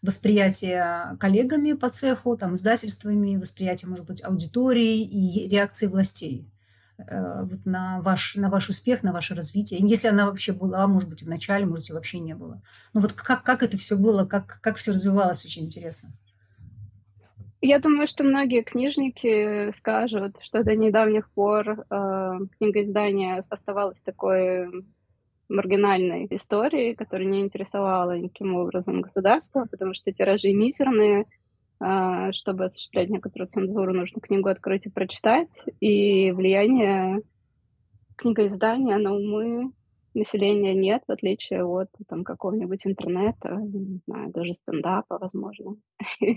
восприятия 0.02 1.16
коллегами 1.20 1.74
по 1.74 1.88
цеху, 1.88 2.36
там, 2.36 2.56
издательствами, 2.56 3.36
восприятия, 3.36 3.86
может 3.86 4.04
быть, 4.04 4.22
аудитории 4.24 5.02
и 5.02 5.48
реакции 5.48 5.86
властей? 5.86 6.51
Э, 7.08 7.42
вот 7.44 7.64
на 7.64 8.00
ваш, 8.00 8.36
на 8.36 8.50
ваш 8.50 8.68
успех, 8.68 9.02
на 9.02 9.12
ваше 9.12 9.34
развитие. 9.34 9.80
Если 9.82 10.08
она 10.08 10.26
вообще 10.26 10.52
была, 10.52 10.86
может 10.86 11.08
быть, 11.08 11.22
в 11.22 11.28
начале, 11.28 11.66
может 11.66 11.86
быть, 11.86 11.90
вообще 11.90 12.18
не 12.18 12.34
было. 12.34 12.62
Ну 12.94 13.00
вот 13.00 13.12
как, 13.12 13.42
как 13.42 13.62
это 13.62 13.76
все 13.76 13.96
было, 13.96 14.24
как, 14.24 14.58
как 14.60 14.76
все 14.76 14.92
развивалось, 14.92 15.44
очень 15.44 15.64
интересно. 15.64 16.10
Я 17.60 17.78
думаю, 17.78 18.08
что 18.08 18.24
многие 18.24 18.62
книжники 18.62 19.70
скажут, 19.70 20.36
что 20.40 20.64
до 20.64 20.74
недавних 20.74 21.30
пор 21.30 21.84
э, 21.88 22.38
книгоиздание 22.58 23.40
оставалось 23.48 24.00
такой 24.00 24.84
маргинальной 25.48 26.26
историей, 26.30 26.94
которая 26.94 27.28
не 27.28 27.40
интересовала 27.40 28.18
никаким 28.18 28.56
образом 28.56 29.02
государство, 29.02 29.66
потому 29.70 29.94
что 29.94 30.10
тиражи 30.12 30.52
мизерные, 30.52 31.26
чтобы 32.32 32.64
осуществлять 32.64 33.10
некоторую 33.10 33.48
цензуру, 33.48 33.92
нужно 33.92 34.20
книгу 34.20 34.48
открыть 34.48 34.86
и 34.86 34.90
прочитать. 34.90 35.64
И 35.80 36.30
влияние 36.30 37.22
книгоиздания 38.16 38.98
на 38.98 39.14
умы 39.14 39.72
населения 40.14 40.74
нет, 40.74 41.02
в 41.06 41.12
отличие 41.12 41.64
от 41.64 41.88
там, 42.08 42.24
какого-нибудь 42.24 42.86
интернета, 42.86 43.56
не 43.56 44.00
знаю, 44.06 44.30
даже 44.30 44.52
стендапа, 44.52 45.18
возможно. 45.18 45.76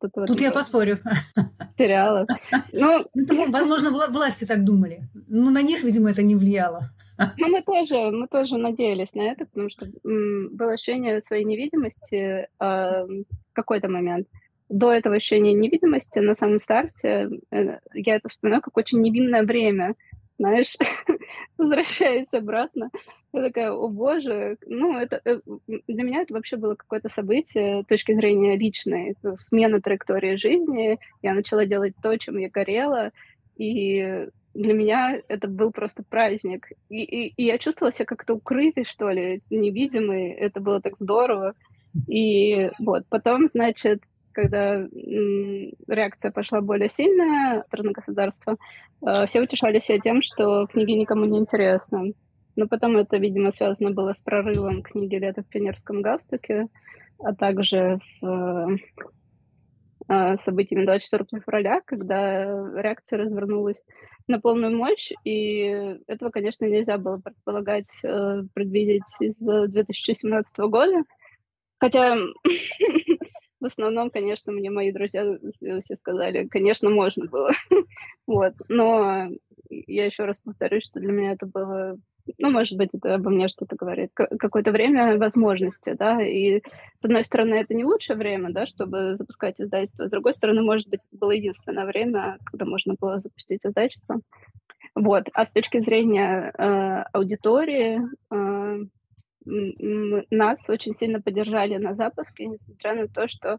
Тут, 0.00 0.26
Тут 0.26 0.40
я 0.40 0.50
поспорю. 0.50 0.98
Сериалов. 1.78 2.26
Ну, 2.72 3.06
ну 3.14 3.50
возможно, 3.50 3.90
власти 4.10 4.44
так 4.44 4.64
думали. 4.64 5.08
Ну, 5.28 5.50
на 5.50 5.62
них, 5.62 5.82
видимо, 5.82 6.10
это 6.10 6.22
не 6.22 6.34
влияло. 6.34 6.90
Ну, 7.38 7.48
мы 7.48 7.62
тоже, 7.62 8.10
мы 8.10 8.28
тоже 8.28 8.58
надеялись 8.58 9.14
на 9.14 9.22
это, 9.22 9.46
потому 9.46 9.70
что 9.70 9.86
было 10.02 10.72
ощущение 10.72 11.22
своей 11.22 11.44
невидимости 11.44 12.14
э, 12.14 12.46
в 12.58 13.54
какой-то 13.54 13.88
момент 13.88 14.26
до 14.68 14.92
этого 14.92 15.16
ощущения 15.16 15.52
невидимости 15.52 16.18
на 16.18 16.34
самом 16.34 16.60
старте, 16.60 17.28
э, 17.50 17.78
я 17.94 18.16
это 18.16 18.28
вспоминаю 18.28 18.62
как 18.62 18.76
очень 18.76 19.00
невинное 19.00 19.42
время, 19.42 19.94
знаешь, 20.38 20.76
возвращаясь 21.58 22.32
обратно. 22.32 22.90
Я 23.32 23.42
такая, 23.42 23.72
о 23.72 23.88
боже, 23.88 24.56
ну, 24.66 24.96
это 24.96 25.20
э, 25.24 25.40
для 25.66 26.02
меня 26.02 26.22
это 26.22 26.34
вообще 26.34 26.56
было 26.56 26.74
какое-то 26.74 27.08
событие 27.08 27.82
с 27.82 27.86
точки 27.86 28.14
зрения 28.14 28.56
личной, 28.56 29.16
смена 29.38 29.80
траектории 29.80 30.36
жизни. 30.36 30.98
Я 31.22 31.34
начала 31.34 31.66
делать 31.66 31.94
то, 32.02 32.16
чем 32.16 32.38
я 32.38 32.48
горела, 32.48 33.12
и 33.56 34.28
для 34.54 34.72
меня 34.72 35.20
это 35.28 35.48
был 35.48 35.72
просто 35.72 36.04
праздник. 36.08 36.68
И, 36.88 37.02
и, 37.02 37.28
и 37.36 37.44
я 37.44 37.58
чувствовала 37.58 37.92
себя 37.92 38.06
как-то 38.06 38.34
укрытой, 38.34 38.84
что 38.84 39.10
ли, 39.10 39.42
невидимой. 39.50 40.30
Это 40.30 40.60
было 40.60 40.80
так 40.80 40.94
здорово. 40.98 41.54
И 42.08 42.70
вот, 42.78 43.04
потом, 43.08 43.48
значит, 43.48 44.02
когда 44.34 44.86
реакция 45.88 46.30
пошла 46.30 46.60
более 46.60 46.90
сильная 46.90 47.62
стороны 47.62 47.92
государства, 47.92 48.56
э, 49.06 49.26
все 49.26 49.40
утешали 49.40 49.78
себя 49.78 49.98
тем, 49.98 50.20
что 50.20 50.66
книги 50.66 50.92
никому 50.92 51.24
не 51.24 51.38
интересны. 51.38 52.14
Но 52.56 52.68
потом 52.68 52.96
это, 52.96 53.16
видимо, 53.16 53.50
связано 53.50 53.90
было 53.92 54.12
с 54.12 54.20
прорывом 54.20 54.82
книги 54.82 55.16
«Лето 55.16 55.42
в 55.42 55.48
пионерском 55.48 56.02
галстуке», 56.02 56.66
а 57.18 57.34
также 57.34 57.98
с 58.00 58.22
э, 58.26 58.66
э, 60.08 60.36
событиями 60.36 60.84
24 60.84 61.42
февраля, 61.42 61.80
когда 61.84 62.44
реакция 62.80 63.20
развернулась 63.20 63.82
на 64.28 64.40
полную 64.40 64.76
мощь, 64.76 65.12
и 65.24 65.96
этого, 66.06 66.30
конечно, 66.30 66.64
нельзя 66.64 66.98
было 66.98 67.16
предполагать, 67.16 67.90
предвидеть 68.02 69.02
из 69.20 69.34
2017 69.36 70.58
года. 70.60 71.04
Хотя 71.78 72.16
В 73.64 73.66
основном, 73.66 74.10
конечно, 74.10 74.52
мне 74.52 74.68
мои 74.68 74.92
друзья 74.92 75.24
все 75.58 75.96
сказали, 75.96 76.46
конечно, 76.48 76.90
можно 76.90 77.24
было. 77.30 77.50
вот. 78.26 78.52
Но 78.68 79.30
я 79.70 80.04
еще 80.04 80.26
раз 80.26 80.40
повторюсь, 80.40 80.84
что 80.84 81.00
для 81.00 81.10
меня 81.10 81.32
это 81.32 81.46
было 81.46 81.96
ну, 82.38 82.50
может 82.50 82.76
быть, 82.76 82.90
это 82.92 83.14
обо 83.14 83.30
мне 83.30 83.48
что-то 83.48 83.76
говорит, 83.76 84.10
какое-то 84.14 84.70
время 84.70 85.18
возможности, 85.18 85.94
да, 85.98 86.22
и 86.22 86.62
с 86.96 87.04
одной 87.04 87.22
стороны, 87.22 87.54
это 87.54 87.74
не 87.74 87.84
лучшее 87.84 88.16
время, 88.16 88.50
да, 88.50 88.66
чтобы 88.66 89.16
запускать 89.16 89.60
издательство, 89.60 90.06
с 90.06 90.10
другой 90.10 90.32
стороны, 90.32 90.62
может 90.62 90.88
быть, 90.88 91.00
было 91.12 91.32
единственное 91.32 91.84
время, 91.84 92.38
когда 92.44 92.64
можно 92.64 92.94
было 92.98 93.20
запустить 93.20 93.66
издательство. 93.66 94.20
Вот, 94.94 95.24
а 95.34 95.44
с 95.44 95.52
точки 95.52 95.80
зрения 95.80 96.50
э, 96.56 97.04
аудитории, 97.12 98.00
э, 98.30 98.86
нас 99.44 100.68
очень 100.68 100.94
сильно 100.94 101.20
поддержали 101.20 101.76
на 101.76 101.94
запуске, 101.94 102.46
несмотря 102.46 102.94
на 102.94 103.08
то, 103.08 103.28
что 103.28 103.58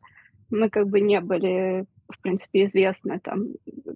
мы 0.49 0.69
как 0.69 0.87
бы 0.87 0.99
не 0.99 1.21
были, 1.21 1.85
в 2.09 2.21
принципе, 2.21 2.65
известны. 2.65 3.19
Там 3.19 3.47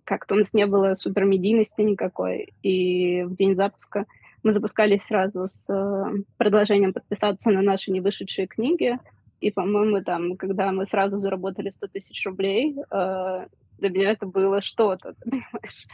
как-то 0.04 0.36
у 0.36 0.38
нас 0.38 0.54
не 0.54 0.66
было 0.66 0.96
супермедийности 0.96 1.82
никакой. 1.82 2.54
И 2.64 3.24
в 3.24 3.36
день 3.36 3.56
запуска 3.56 4.06
мы 4.44 4.54
запускались 4.54 5.04
сразу 5.04 5.48
с 5.48 5.70
э, 5.70 6.24
предложением 6.38 6.94
подписаться 6.94 7.52
на 7.52 7.62
наши 7.62 7.92
невышедшие 7.92 8.48
книги. 8.48 8.98
И, 9.42 9.52
по-моему, 9.52 10.04
там, 10.04 10.36
когда 10.38 10.72
мы 10.72 10.86
сразу 10.86 11.18
заработали 11.18 11.70
100 11.70 11.88
тысяч 11.88 12.26
рублей, 12.26 12.76
э, 12.92 13.48
для 13.80 13.90
меня 13.90 14.12
это 14.12 14.26
было 14.26 14.62
что-то, 14.62 15.16
понимаешь? 15.24 15.88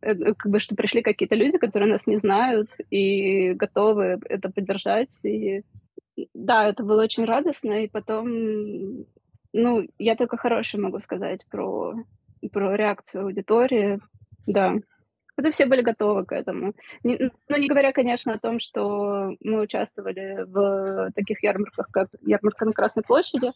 Это, 0.00 0.34
как 0.34 0.50
бы, 0.50 0.60
что 0.60 0.74
пришли 0.74 1.02
какие-то 1.02 1.34
люди, 1.34 1.58
которые 1.58 1.90
нас 1.90 2.06
не 2.06 2.18
знают 2.18 2.68
и 2.90 3.52
готовы 3.52 4.20
это 4.28 4.50
поддержать. 4.50 5.16
И 5.22 5.62
да, 6.34 6.68
это 6.68 6.82
было 6.82 7.02
очень 7.02 7.24
радостно. 7.24 7.84
И 7.84 7.88
потом, 7.88 9.06
ну, 9.52 9.88
я 9.98 10.16
только 10.16 10.36
хорошее 10.36 10.82
могу 10.82 11.00
сказать 11.00 11.46
про, 11.50 11.94
про 12.52 12.76
реакцию 12.76 13.24
аудитории. 13.24 14.00
Да, 14.46 14.76
это 15.40 15.50
все 15.52 15.66
были 15.66 15.80
готовы 15.80 16.24
к 16.26 16.32
этому. 16.32 16.74
Не, 17.02 17.30
ну, 17.48 17.56
не 17.58 17.68
говоря, 17.68 17.92
конечно, 17.92 18.32
о 18.32 18.38
том, 18.38 18.60
что 18.60 19.34
мы 19.40 19.62
участвовали 19.62 20.44
в 20.46 21.12
таких 21.14 21.42
ярмарках, 21.42 21.88
как 21.90 22.08
ярмарка 22.20 22.66
на 22.66 22.72
Красной 22.72 23.02
площади, 23.02 23.50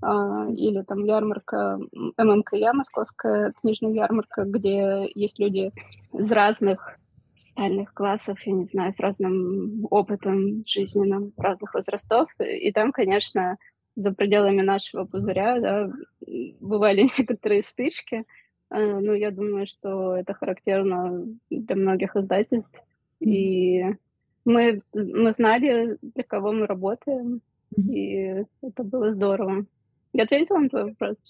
или 0.00 0.82
там 0.82 1.04
ярмарка 1.04 1.78
ММКЯ, 2.16 2.72
московская 2.72 3.52
книжная 3.60 3.92
ярмарка, 3.92 4.44
где 4.44 5.10
есть 5.14 5.38
люди 5.38 5.72
из 6.12 6.30
разных 6.30 6.98
социальных 7.34 7.94
классов, 7.94 8.40
я 8.42 8.52
не 8.52 8.64
знаю, 8.64 8.92
с 8.92 9.00
разным 9.00 9.86
опытом 9.90 10.64
жизненным 10.66 11.32
разных 11.36 11.74
возрастов. 11.74 12.28
И 12.40 12.72
там, 12.72 12.92
конечно, 12.92 13.56
за 13.96 14.12
пределами 14.12 14.62
нашего 14.62 15.04
пузыря 15.04 15.60
да, 15.60 15.90
бывали 16.60 17.02
некоторые 17.18 17.62
стычки. 17.62 18.24
Э, 18.70 18.98
ну, 19.00 19.14
я 19.14 19.30
думаю, 19.30 19.66
что 19.66 20.16
это 20.16 20.34
характерно 20.34 21.26
для 21.50 21.76
многих 21.76 22.16
издательств. 22.16 22.80
И 23.20 23.82
мы, 24.44 24.82
мы 24.94 25.32
знали, 25.32 25.98
для 26.02 26.22
кого 26.24 26.52
мы 26.52 26.66
работаем, 26.66 27.40
и 27.76 28.44
это 28.62 28.84
было 28.84 29.12
здорово. 29.12 29.66
Я 30.12 30.24
ответила 30.24 30.58
на 30.58 30.68
твой 30.68 30.84
вопрос? 30.84 31.24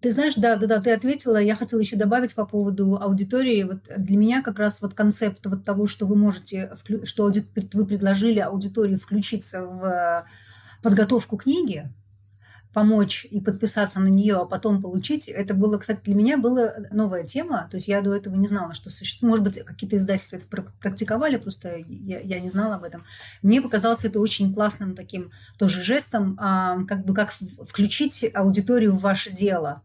Ты 0.00 0.10
знаешь, 0.10 0.34
да, 0.34 0.56
да, 0.56 0.66
да, 0.66 0.80
ты 0.80 0.92
ответила. 0.92 1.38
Я 1.38 1.54
хотела 1.54 1.80
еще 1.80 1.96
добавить 1.96 2.34
по 2.34 2.44
поводу 2.44 2.96
аудитории. 3.00 3.62
Вот 3.62 3.84
для 3.96 4.16
меня 4.16 4.42
как 4.42 4.58
раз 4.58 4.82
вот 4.82 4.94
концепт 4.94 5.46
вот 5.46 5.64
того, 5.64 5.86
что 5.86 6.06
вы 6.06 6.14
можете, 6.14 6.70
что 7.04 7.32
вы 7.72 7.86
предложили 7.86 8.38
аудитории 8.38 8.96
включиться 8.96 9.64
в 9.64 10.26
подготовку 10.82 11.36
книги, 11.36 11.90
помочь 12.72 13.26
и 13.30 13.40
подписаться 13.40 14.00
на 14.00 14.08
нее, 14.08 14.36
а 14.36 14.44
потом 14.44 14.80
получить, 14.80 15.28
это 15.28 15.54
было, 15.54 15.78
кстати, 15.78 16.00
для 16.04 16.14
меня 16.14 16.36
была 16.36 16.74
новая 16.90 17.24
тема. 17.24 17.68
То 17.70 17.76
есть 17.76 17.88
я 17.88 18.00
до 18.00 18.14
этого 18.14 18.34
не 18.36 18.46
знала, 18.46 18.74
что 18.74 18.90
существует. 18.90 19.30
Может 19.30 19.44
быть, 19.44 19.64
какие-то 19.64 19.96
издательства 19.96 20.36
это 20.36 20.64
практиковали, 20.80 21.36
просто 21.36 21.76
я, 21.88 22.20
я 22.20 22.40
не 22.40 22.50
знала 22.50 22.76
об 22.76 22.84
этом. 22.84 23.04
Мне 23.42 23.60
показалось 23.62 24.04
это 24.04 24.20
очень 24.20 24.52
классным 24.52 24.94
таким 24.94 25.30
тоже 25.58 25.82
жестом, 25.82 26.36
а, 26.40 26.84
как 26.84 27.04
бы 27.04 27.14
как 27.14 27.32
включить 27.32 28.30
аудиторию 28.34 28.92
в 28.92 29.00
ваше 29.00 29.30
дело 29.30 29.82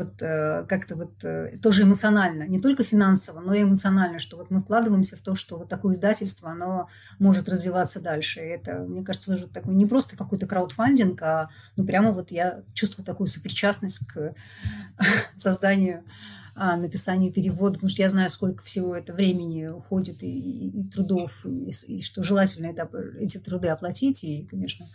вот 0.00 0.22
э, 0.22 0.64
как-то 0.68 0.96
вот 0.96 1.24
э, 1.24 1.58
тоже 1.62 1.82
эмоционально, 1.82 2.46
не 2.46 2.60
только 2.60 2.84
финансово, 2.84 3.40
но 3.40 3.52
и 3.52 3.62
эмоционально, 3.62 4.18
что 4.18 4.36
вот 4.38 4.50
мы 4.50 4.62
вкладываемся 4.62 5.16
в 5.16 5.22
то, 5.22 5.34
что 5.34 5.58
вот 5.58 5.68
такое 5.68 5.94
издательство, 5.94 6.50
оно 6.50 6.88
может 7.18 7.48
развиваться 7.48 8.00
дальше. 8.00 8.40
И 8.40 8.48
это, 8.48 8.78
мне 8.80 9.04
кажется, 9.04 9.32
тоже 9.32 9.46
такой 9.46 9.74
не 9.74 9.86
просто 9.86 10.16
какой-то 10.16 10.46
краудфандинг, 10.46 11.20
а 11.22 11.50
ну 11.76 11.84
прямо 11.84 12.12
вот 12.12 12.30
я 12.30 12.62
чувствую 12.72 13.04
такую 13.04 13.26
сопричастность 13.26 14.06
к 14.06 14.34
созданию 15.36 16.02
а, 16.54 16.76
написанию 16.76 17.32
перевода, 17.32 17.74
потому 17.74 17.90
что 17.90 18.02
я 18.02 18.10
знаю, 18.10 18.30
сколько 18.30 18.62
всего 18.62 18.96
это 18.96 19.12
времени 19.12 19.66
уходит 19.66 20.22
и, 20.22 20.28
и, 20.28 20.80
и 20.80 20.84
трудов, 20.88 21.44
и, 21.44 21.70
и 21.88 22.02
что 22.02 22.22
желательно 22.22 22.66
это, 22.66 22.88
эти 23.18 23.38
труды 23.38 23.68
оплатить, 23.68 24.24
и, 24.24 24.46
конечно, 24.50 24.86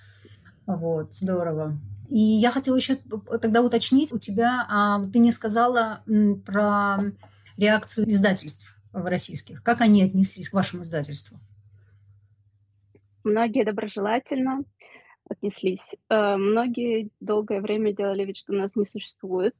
вот, 0.65 1.13
здорово. 1.13 1.79
И 2.09 2.19
я 2.19 2.51
хотела 2.51 2.75
еще 2.75 2.97
тогда 3.41 3.61
уточнить 3.61 4.13
у 4.13 4.17
тебя, 4.17 4.65
а, 4.69 5.01
ты 5.03 5.19
не 5.19 5.31
сказала 5.31 6.03
про 6.45 7.11
реакцию 7.57 8.09
издательств 8.09 8.77
российских. 8.93 9.63
Как 9.63 9.81
они 9.81 10.03
отнеслись 10.03 10.49
к 10.49 10.53
вашему 10.53 10.83
издательству? 10.83 11.37
Многие 13.23 13.63
доброжелательно 13.63 14.63
отнеслись. 15.27 15.95
Э, 16.09 16.35
многие 16.37 17.09
долгое 17.19 17.59
время 17.59 17.91
делали 17.91 18.23
вид, 18.23 18.37
что 18.37 18.53
нас 18.53 18.75
не 18.75 18.85
существует. 18.85 19.55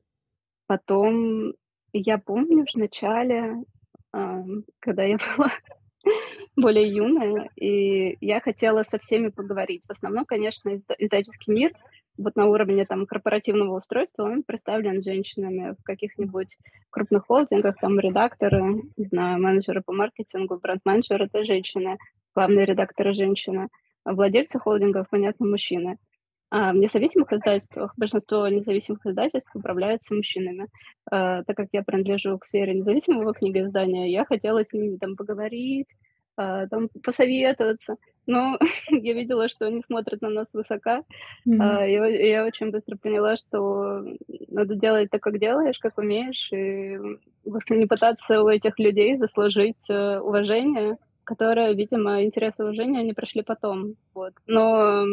Потом, 0.68 1.54
я 1.92 2.20
помню, 2.20 2.66
в 2.66 2.76
начале, 2.76 3.64
когда 4.12 5.04
я 5.04 5.18
была 5.38 5.52
более 6.56 6.88
юная, 6.88 7.50
и 7.56 8.18
я 8.22 8.40
хотела 8.40 8.84
со 8.84 9.00
всеми 9.00 9.30
поговорить. 9.30 9.86
В 9.88 9.92
основном, 9.92 10.26
конечно, 10.26 10.70
издательский 11.00 11.54
мир— 11.54 11.72
вот 12.18 12.36
на 12.36 12.48
уровне 12.48 12.86
там 12.86 13.06
корпоративного 13.06 13.78
устройства 13.78 14.24
он 14.24 14.44
представлен 14.44 15.02
женщинами 15.02 15.76
в 15.80 15.84
каких-нибудь 15.84 16.58
крупных 16.90 17.26
холдингах, 17.26 17.76
там 17.80 18.00
редакторы, 18.00 18.64
не 18.96 19.06
знаю, 19.06 19.42
менеджеры 19.42 19.82
по 19.86 19.94
маркетингу, 19.94 20.60
бренд-менеджеры— 20.60 21.26
это 21.34 21.44
женщины, 21.44 21.98
главные 22.34 22.66
редакторы— 22.66 23.14
женщины, 23.16 23.70
а 24.04 24.14
владельцы 24.14 24.60
холдингов, 24.60 25.10
понятно, 25.10 25.48
мужчины. 25.48 25.98
А 26.52 26.72
в 26.72 26.76
независимых 26.76 27.34
издательствах, 27.34 27.94
большинство 27.98 28.48
независимых 28.48 29.06
издательств 29.06 29.54
управляются 29.56 30.14
мужчинами. 30.16 30.68
А, 31.12 31.44
так 31.44 31.58
как 31.58 31.68
я 31.74 31.84
принадлежу 31.84 32.38
к 32.38 32.46
сфере 32.46 32.76
независимого 32.76 33.34
книгоиздания, 33.34 34.08
я 34.08 34.26
хотела 34.26 34.64
с 34.64 34.72
ними 34.72 34.98
там 34.98 35.16
поговорить, 35.16 35.90
а, 36.38 36.68
там 36.68 36.90
посоветоваться. 37.04 37.96
Но 38.28 38.58
я 38.90 39.14
видела, 39.14 39.48
что 39.48 39.68
они 39.68 39.82
смотрят 39.82 40.22
на 40.22 40.30
нас 40.30 40.54
высока. 40.54 41.04
Mm-hmm. 41.48 42.12
И 42.12 42.30
я 42.30 42.46
очень 42.46 42.72
быстро 42.72 42.98
поняла, 42.98 43.38
что 43.38 44.04
надо 44.50 44.76
делать 44.76 45.10
так, 45.12 45.22
как 45.22 45.40
делаешь, 45.40 45.80
как 45.80 45.98
умеешь, 45.98 46.52
и 46.52 46.98
в 47.46 47.56
общем, 47.56 47.80
не 47.80 47.86
пытаться 47.86 48.42
у 48.42 48.48
этих 48.48 48.80
людей 48.80 49.18
заслужить 49.18 49.90
э, 49.90 50.20
уважение, 50.20 50.98
которое, 51.24 51.74
видимо, 51.74 52.24
интерес 52.24 52.60
и 52.60 52.64
уважение 52.64 53.02
они 53.02 53.14
прошли 53.14 53.44
потом. 53.44 53.96
Вот. 54.14 54.34
Но 54.48 55.06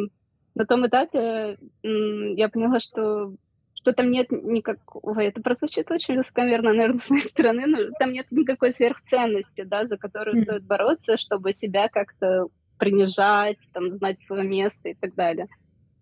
на 0.54 0.66
том 0.66 0.86
этапе 0.86 1.58
я 1.82 2.48
поняла, 2.48 2.80
что 2.80 3.34
что 3.82 3.92
там 3.92 4.12
нет 4.12 4.30
никакого, 4.30 5.20
это 5.20 5.42
прозвучит 5.42 5.90
очень 5.90 6.16
высокомерно, 6.16 6.72
наверное, 6.72 6.98
с 7.00 7.10
моей 7.10 7.22
стороны, 7.22 7.66
но 7.66 7.78
там 7.98 8.12
нет 8.12 8.26
никакой 8.30 8.72
сверхценности, 8.72 9.62
да, 9.62 9.86
за 9.86 9.96
которую 9.96 10.36
mm-hmm. 10.36 10.42
стоит 10.42 10.64
бороться, 10.64 11.18
чтобы 11.18 11.52
себя 11.52 11.88
как-то 11.88 12.46
принижать, 12.82 13.58
там, 13.72 13.96
знать 13.96 14.20
свое 14.26 14.42
место 14.42 14.88
и 14.88 14.94
так 14.94 15.14
далее. 15.14 15.46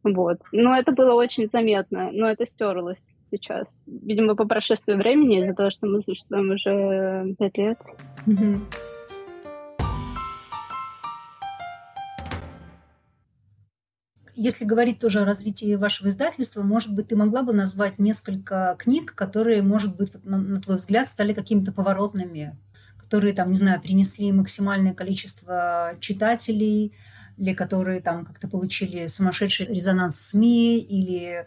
Вот. 0.02 0.38
Но 0.50 0.74
это 0.74 0.92
было 0.92 1.12
очень 1.12 1.46
заметно, 1.46 2.08
но 2.10 2.26
это 2.26 2.46
стерлось 2.46 3.16
сейчас. 3.20 3.84
Видимо, 3.86 4.34
по 4.34 4.46
прошествии 4.46 4.94
времени, 4.94 5.42
из-за 5.42 5.54
того, 5.54 5.68
что 5.68 5.86
мы 5.86 6.00
существуем 6.00 6.52
уже 6.52 7.34
пять 7.38 7.58
лет. 7.58 7.78
Mm-hmm. 8.26 8.60
если 14.36 14.64
говорить 14.64 14.98
тоже 14.98 15.20
о 15.20 15.26
развитии 15.26 15.74
вашего 15.74 16.08
издательства, 16.08 16.62
может 16.62 16.94
быть, 16.94 17.08
ты 17.08 17.16
могла 17.16 17.42
бы 17.42 17.52
назвать 17.52 17.98
несколько 17.98 18.74
книг, 18.78 19.14
которые, 19.14 19.60
может 19.60 19.98
быть, 19.98 20.14
вот, 20.14 20.24
на, 20.24 20.38
на 20.38 20.62
твой 20.62 20.78
взгляд, 20.78 21.08
стали 21.08 21.34
какими-то 21.34 21.72
поворотными, 21.72 22.56
которые, 23.10 23.34
там, 23.34 23.50
не 23.50 23.56
знаю, 23.56 23.80
принесли 23.80 24.30
максимальное 24.30 24.94
количество 24.94 25.96
читателей, 25.98 26.92
или 27.36 27.54
которые 27.54 28.00
там 28.00 28.24
как-то 28.24 28.46
получили 28.46 29.08
сумасшедший 29.08 29.66
резонанс 29.66 30.14
в 30.14 30.20
СМИ, 30.20 30.78
или 30.78 31.44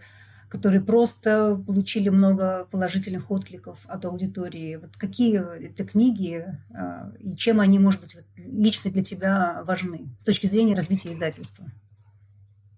которые 0.49 0.82
просто 0.82 1.56
получили 1.65 2.10
много 2.10 2.67
положительных 2.69 3.32
откликов 3.32 3.80
от 3.86 4.04
аудитории. 4.04 4.76
Вот 4.76 4.97
какие 4.97 5.39
это 5.67 5.86
книги 5.86 6.45
а, 6.73 7.13
и 7.17 7.34
чем 7.38 7.62
они, 7.62 7.80
может 7.80 8.02
быть, 8.02 8.17
лично 8.36 8.91
для 8.91 9.02
тебя 9.02 9.63
важны 9.65 10.10
с 10.19 10.26
точки 10.26 10.47
зрения 10.47 10.76
развития 10.76 11.12
издательства? 11.12 11.65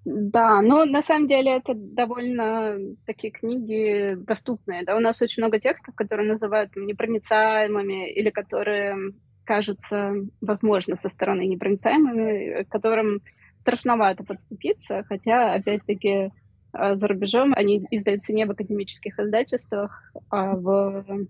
Да, 0.06 0.62
но 0.62 0.86
на 0.86 1.02
самом 1.02 1.26
деле 1.26 1.52
это 1.52 1.74
довольно 1.74 2.78
такие 3.08 3.34
книги 3.34 4.14
доступные. 4.16 4.86
Да? 4.86 4.96
У 4.96 5.00
нас 5.00 5.20
очень 5.20 5.42
много 5.42 5.60
текстов, 5.60 5.96
которые 5.96 6.32
называют 6.32 6.76
непроницаемыми 6.76 8.14
или 8.14 8.30
которые 8.30 9.14
кажутся, 9.46 10.14
возможно, 10.42 10.96
со 10.96 11.10
стороны 11.10 11.48
непроницаемыми, 11.48 12.64
которым 12.70 13.22
страшновато 13.58 14.24
подступиться, 14.24 15.04
хотя, 15.08 15.54
опять-таки, 15.56 16.32
э, 16.74 16.96
за 16.96 17.08
рубежом 17.08 17.54
они 17.56 17.84
издаются 17.90 18.34
не 18.34 18.46
в 18.46 18.52
академических 18.52 19.20
издательствах, 19.20 20.14
а 20.30 20.56
в, 20.56 21.28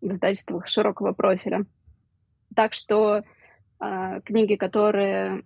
в 0.00 0.12
издательствах 0.12 0.66
широкого 0.66 1.12
профиля. 1.12 1.64
Так 2.56 2.72
что 2.74 3.22
э, 3.80 4.20
книги, 4.24 4.56
которые 4.56 5.44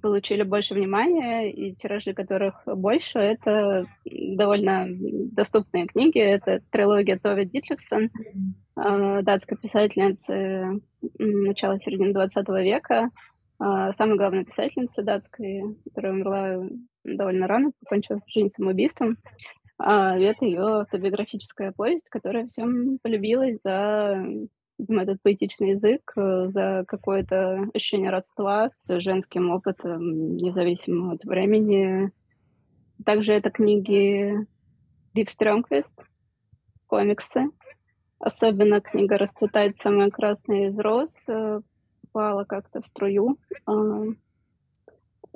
получили 0.00 0.42
больше 0.42 0.74
внимания, 0.74 1.50
и 1.52 1.74
тиражи 1.74 2.14
которых 2.14 2.62
больше, 2.66 3.18
это 3.18 3.82
довольно 4.04 4.86
доступные 4.88 5.86
книги. 5.86 6.18
Это 6.18 6.62
трилогия 6.70 7.18
Тови 7.18 7.44
Дитлихсон, 7.44 8.10
а, 8.76 9.22
датской 9.22 9.56
писательницы 9.58 10.80
начала 11.18 11.78
середины 11.78 12.12
20 12.12 12.62
века, 12.62 13.10
а, 13.58 13.92
самая 13.92 14.16
главная 14.16 14.44
писательница 14.44 15.02
датской, 15.02 15.62
которая 15.84 16.12
умерла 16.12 16.68
довольно 17.04 17.46
рано, 17.46 17.72
покончив 17.80 18.18
жизнь 18.26 18.50
самоубийством. 18.50 19.16
А, 19.78 20.16
это 20.16 20.44
ее 20.44 20.80
автобиографическая 20.80 21.72
повесть, 21.72 22.08
которая 22.08 22.46
всем 22.46 22.98
полюбилась 23.02 23.58
за 23.62 24.24
этот 24.78 25.22
поэтичный 25.22 25.70
язык 25.70 26.12
э, 26.16 26.48
за 26.48 26.84
какое-то 26.86 27.68
ощущение 27.72 28.10
родства 28.10 28.68
с 28.70 28.86
женским 29.00 29.50
опытом, 29.50 30.36
независимо 30.36 31.12
от 31.12 31.24
времени. 31.24 32.10
Также 33.04 33.32
это 33.32 33.50
книги 33.50 34.46
Лив 35.14 35.30
Стрёмквист, 35.30 36.00
комиксы. 36.86 37.50
Особенно 38.18 38.80
книга 38.80 39.18
«Расцветает 39.18 39.78
самая 39.78 40.10
красная 40.10 40.68
из 40.68 40.78
роз» 40.78 41.28
э, 41.28 41.60
попала 42.14 42.44
как-то 42.44 42.80
в 42.80 42.86
струю. 42.86 43.38
А, 43.66 44.04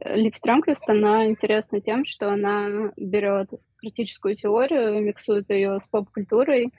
Лив 0.04 0.36
Стрёмквист, 0.36 0.88
она 0.88 1.26
интересна 1.26 1.80
тем, 1.80 2.04
что 2.04 2.30
она 2.30 2.92
берет 2.96 3.50
критическую 3.78 4.34
теорию, 4.34 5.02
миксует 5.02 5.50
ее 5.50 5.78
с 5.80 5.88
поп-культурой, 5.88 6.72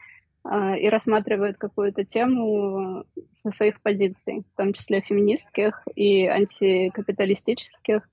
и 0.45 0.89
рассматривают 0.89 1.57
какую-то 1.57 2.05
тему 2.05 3.03
со 3.33 3.51
своих 3.51 3.81
позиций, 3.81 4.45
в 4.53 4.57
том 4.57 4.73
числе 4.73 5.01
феминистских 5.01 5.83
и 5.95 6.25
антикапиталистических. 6.25 8.07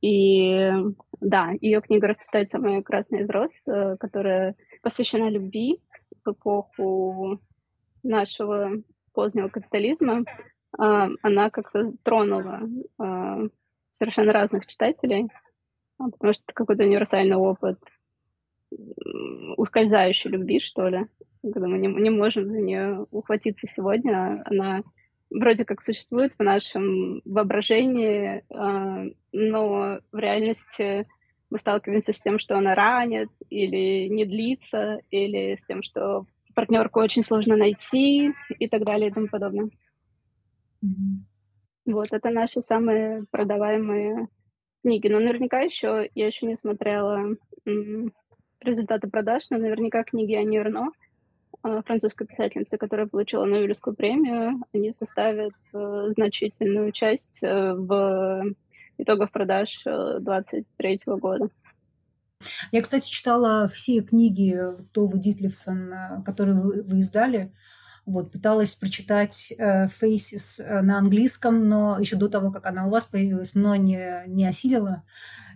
И 0.00 0.70
да, 1.20 1.52
ее 1.60 1.80
книга 1.80 2.08
«Расцветает 2.08 2.50
самый 2.50 2.82
красный 2.82 3.24
роз», 3.26 3.66
э, 3.66 3.96
которая 3.98 4.54
посвящена 4.82 5.30
любви 5.30 5.80
в 6.24 6.32
эпоху 6.32 7.40
нашего 8.02 8.72
позднего 9.14 9.48
капитализма. 9.48 10.24
А, 10.78 11.08
она 11.22 11.50
как-то 11.50 11.92
тронула 12.02 12.60
а, 12.98 13.38
совершенно 13.88 14.32
разных 14.32 14.66
читателей, 14.66 15.28
а, 15.98 16.10
потому 16.10 16.34
что 16.34 16.42
это 16.44 16.54
какой-то 16.54 16.82
универсальный 16.82 17.36
опыт 17.36 17.78
ускользающей 19.56 20.30
любви, 20.30 20.60
что 20.60 20.88
ли, 20.88 21.06
когда 21.42 21.66
мы 21.66 21.78
не, 21.78 21.88
не 21.88 22.10
можем 22.10 22.50
за 22.50 22.60
нее 22.60 23.06
ухватиться 23.10 23.66
сегодня. 23.66 24.42
Она 24.46 24.82
вроде 25.30 25.64
как 25.64 25.82
существует 25.82 26.34
в 26.38 26.42
нашем 26.42 27.20
воображении, 27.24 28.44
э, 28.48 29.10
но 29.32 30.00
в 30.12 30.18
реальности 30.18 31.06
мы 31.50 31.58
сталкиваемся 31.58 32.12
с 32.12 32.20
тем, 32.20 32.38
что 32.38 32.56
она 32.56 32.74
ранит 32.74 33.28
или 33.50 34.08
не 34.08 34.24
длится, 34.24 35.00
или 35.10 35.54
с 35.54 35.64
тем, 35.66 35.82
что 35.82 36.26
партнерку 36.54 37.00
очень 37.00 37.22
сложно 37.22 37.56
найти 37.56 38.32
и 38.58 38.68
так 38.68 38.84
далее 38.84 39.10
и 39.10 39.12
тому 39.12 39.28
подобное. 39.28 39.70
Mm-hmm. 40.84 41.92
Вот, 41.92 42.12
это 42.12 42.30
наши 42.30 42.62
самые 42.62 43.24
продаваемые 43.30 44.28
книги. 44.82 45.08
Но 45.08 45.18
наверняка 45.18 45.60
еще, 45.60 46.08
я 46.14 46.26
еще 46.26 46.46
не 46.46 46.56
смотрела 46.56 47.36
м- 47.66 48.12
результаты 48.64 49.08
продаж, 49.08 49.44
но 49.50 49.58
наверняка 49.58 50.04
книги 50.04 50.34
Ани 50.34 50.58
Эрно— 50.58 50.90
а, 51.64 51.82
французской 51.82 52.26
писательницы, 52.26 52.76
которая 52.76 53.06
получила 53.06 53.46
Нобелевскую 53.46 53.96
премию, 53.96 54.62
они 54.74 54.92
составят 54.92 55.54
э, 55.72 56.06
значительную 56.10 56.92
часть 56.92 57.42
э, 57.42 57.72
в 57.72 58.54
итогах 58.98 59.32
продаж 59.32 59.82
2023 59.84 61.00
э, 61.06 61.16
года. 61.16 61.48
Я, 62.70 62.82
кстати, 62.82 63.08
читала 63.10 63.66
все 63.66 64.02
книги 64.02 64.60
Товы 64.92 65.18
Дитлевсон, 65.18 66.22
которые 66.26 66.60
вы, 66.60 66.82
вы 66.82 66.98
издали. 66.98 67.50
Вот, 68.04 68.30
пыталась 68.30 68.76
прочитать 68.76 69.50
э, 69.56 69.86
Faces 69.86 70.82
на 70.82 70.98
английском, 70.98 71.66
но 71.66 71.98
еще 71.98 72.16
до 72.16 72.28
того, 72.28 72.52
как 72.52 72.66
она 72.66 72.86
у 72.86 72.90
вас 72.90 73.06
появилась, 73.06 73.54
но 73.54 73.74
не, 73.76 74.24
не 74.26 74.46
осилила 74.46 75.02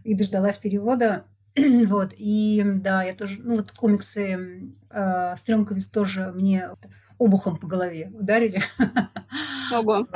и 0.05 0.14
дождалась 0.14 0.57
перевода. 0.57 1.27
вот, 1.87 2.14
и 2.16 2.62
да, 2.64 3.03
я 3.03 3.14
тоже, 3.14 3.40
ну 3.42 3.57
вот 3.57 3.73
комиксы 3.73 4.71
э, 4.90 5.37
Стрёмковиц 5.37 5.88
тоже 5.88 6.33
мне 6.35 6.71
обухом 7.18 7.57
по 7.57 7.66
голове 7.66 8.11
ударили. 8.14 8.62
Ого. 9.73 10.07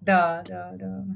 Да, 0.00 0.44
да, 0.46 0.72
да. 0.74 1.06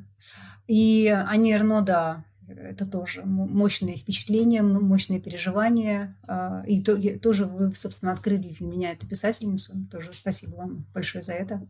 И 0.67 1.09
Ани 1.09 1.53
Эрно, 1.53 1.83
да, 1.83 2.25
это 2.49 2.87
тоже 2.87 3.23
мощные 3.25 3.97
впечатления, 3.97 4.63
мощные 4.63 5.21
переживания. 5.21 6.17
А, 6.27 6.63
и 6.67 6.83
то, 6.83 6.97
тоже 7.19 7.45
вы, 7.45 7.75
собственно, 7.75 8.13
открыли 8.13 8.49
для 8.49 8.67
меня 8.67 8.93
эту 8.93 9.07
писательницу. 9.07 9.75
Тоже 9.91 10.11
спасибо 10.13 10.57
вам 10.57 10.87
большое 10.95 11.23
за 11.23 11.35
это. 11.35 11.67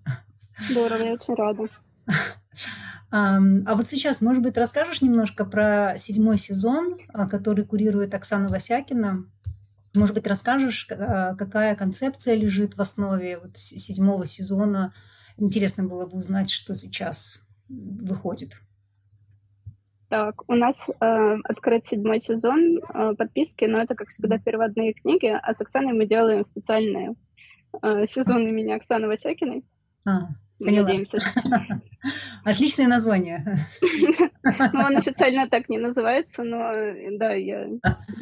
Здорово, 0.71 1.03
я 1.03 1.15
очень 1.15 1.35
рада. 1.35 1.65
А 3.11 3.41
вот 3.75 3.87
сейчас, 3.87 4.21
может 4.21 4.43
быть, 4.43 4.59
расскажешь 4.59 5.01
немножко 5.01 5.45
про 5.47 5.95
седьмой 5.97 6.37
сезон, 6.37 6.99
а, 7.13 7.27
который 7.27 7.65
курирует 7.65 8.13
Оксана 8.15 8.49
Васякина? 8.49 9.25
Может 9.95 10.15
быть, 10.15 10.27
расскажешь, 10.27 10.87
а, 10.91 11.35
какая 11.35 11.75
концепция 11.75 12.35
лежит 12.35 12.77
в 12.77 12.81
основе 12.81 13.39
вот 13.39 13.57
седьмого 13.57 14.27
сезона? 14.27 14.93
Интересно 15.39 15.85
было 15.85 16.05
бы 16.05 16.19
узнать, 16.19 16.51
что 16.51 16.75
сейчас 16.75 17.41
выходит. 17.69 18.59
Так, 20.09 20.49
у 20.49 20.55
нас 20.55 20.89
э, 20.89 21.37
открыт 21.45 21.85
седьмой 21.85 22.19
сезон 22.19 22.79
э, 22.79 23.15
подписки, 23.15 23.67
но 23.67 23.79
это, 23.79 23.95
как 23.95 24.09
всегда, 24.09 24.39
переводные 24.39 24.95
книги, 24.95 25.27
а 25.27 25.53
с 25.53 25.61
Оксаной 25.61 25.93
мы 25.93 26.07
делаем 26.07 26.45
специальные 26.45 27.15
э, 27.83 28.07
сезоны 28.07 28.49
имени 28.49 28.73
Оксаны 28.73 29.07
Васякиной. 29.07 29.65
А, 30.05 30.29
мы 30.59 30.73
надеемся. 30.73 31.19
Отличное 32.45 32.89
название. 32.89 33.45
Ну, 34.73 34.81
он 34.81 34.97
официально 34.97 35.47
так 35.47 35.69
не 35.69 35.77
называется, 35.77 36.43
но 36.43 36.59
да, 37.19 37.35
я... 37.35 37.69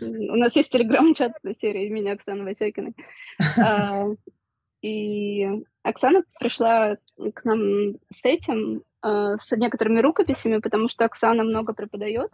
У 0.02 0.36
нас 0.36 0.56
есть 0.56 0.72
телеграм-чат 0.72 1.32
серии 1.56 1.88
меня 1.88 2.14
Оксана 2.14 2.42
Васякиной. 2.42 2.96
А, 3.56 4.06
и 4.82 5.46
Оксана 5.84 6.24
пришла 6.40 6.96
к 7.32 7.44
нам 7.44 7.92
с 8.10 8.24
этим, 8.24 8.82
а, 9.02 9.36
с 9.38 9.56
некоторыми 9.56 10.00
рукописями, 10.00 10.58
потому 10.58 10.88
что 10.88 11.04
Оксана 11.04 11.44
много 11.44 11.74
преподает, 11.74 12.32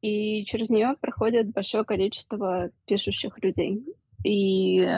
и 0.00 0.46
через 0.46 0.70
нее 0.70 0.96
проходит 0.98 1.50
большое 1.50 1.84
количество 1.84 2.70
пишущих 2.86 3.42
людей. 3.42 3.84
И 4.24 4.88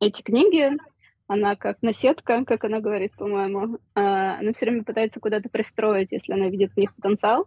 эти 0.00 0.22
книги 0.22 0.70
она 1.28 1.56
как 1.56 1.82
наседка, 1.82 2.44
как 2.44 2.64
она 2.64 2.80
говорит, 2.80 3.14
по-моему, 3.14 3.78
а, 3.94 4.38
она 4.38 4.52
все 4.54 4.66
время 4.66 4.82
пытается 4.82 5.20
куда-то 5.20 5.50
пристроить, 5.50 6.10
если 6.10 6.32
она 6.32 6.48
видит 6.48 6.72
в 6.72 6.76
них 6.78 6.94
потенциал. 6.96 7.46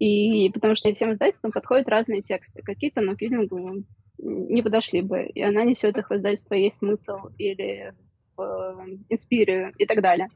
И 0.00 0.50
потому 0.50 0.74
что 0.74 0.92
всем 0.92 1.12
издательствам 1.12 1.52
подходят 1.52 1.88
разные 1.88 2.22
тексты. 2.22 2.60
Какие-то, 2.62 3.00
но 3.00 3.14
Кьюнингу 3.14 3.84
не 4.18 4.62
подошли 4.62 5.00
бы. 5.00 5.26
И 5.26 5.40
она 5.40 5.64
несет 5.64 5.96
их 5.96 6.10
в 6.10 6.14
издательство 6.14 6.54
«Есть 6.54 6.78
смысл» 6.78 7.28
или 7.38 7.94
в 8.36 8.86
«Инспирию» 9.08 9.72
и 9.78 9.86
так 9.86 10.02
далее. 10.02 10.28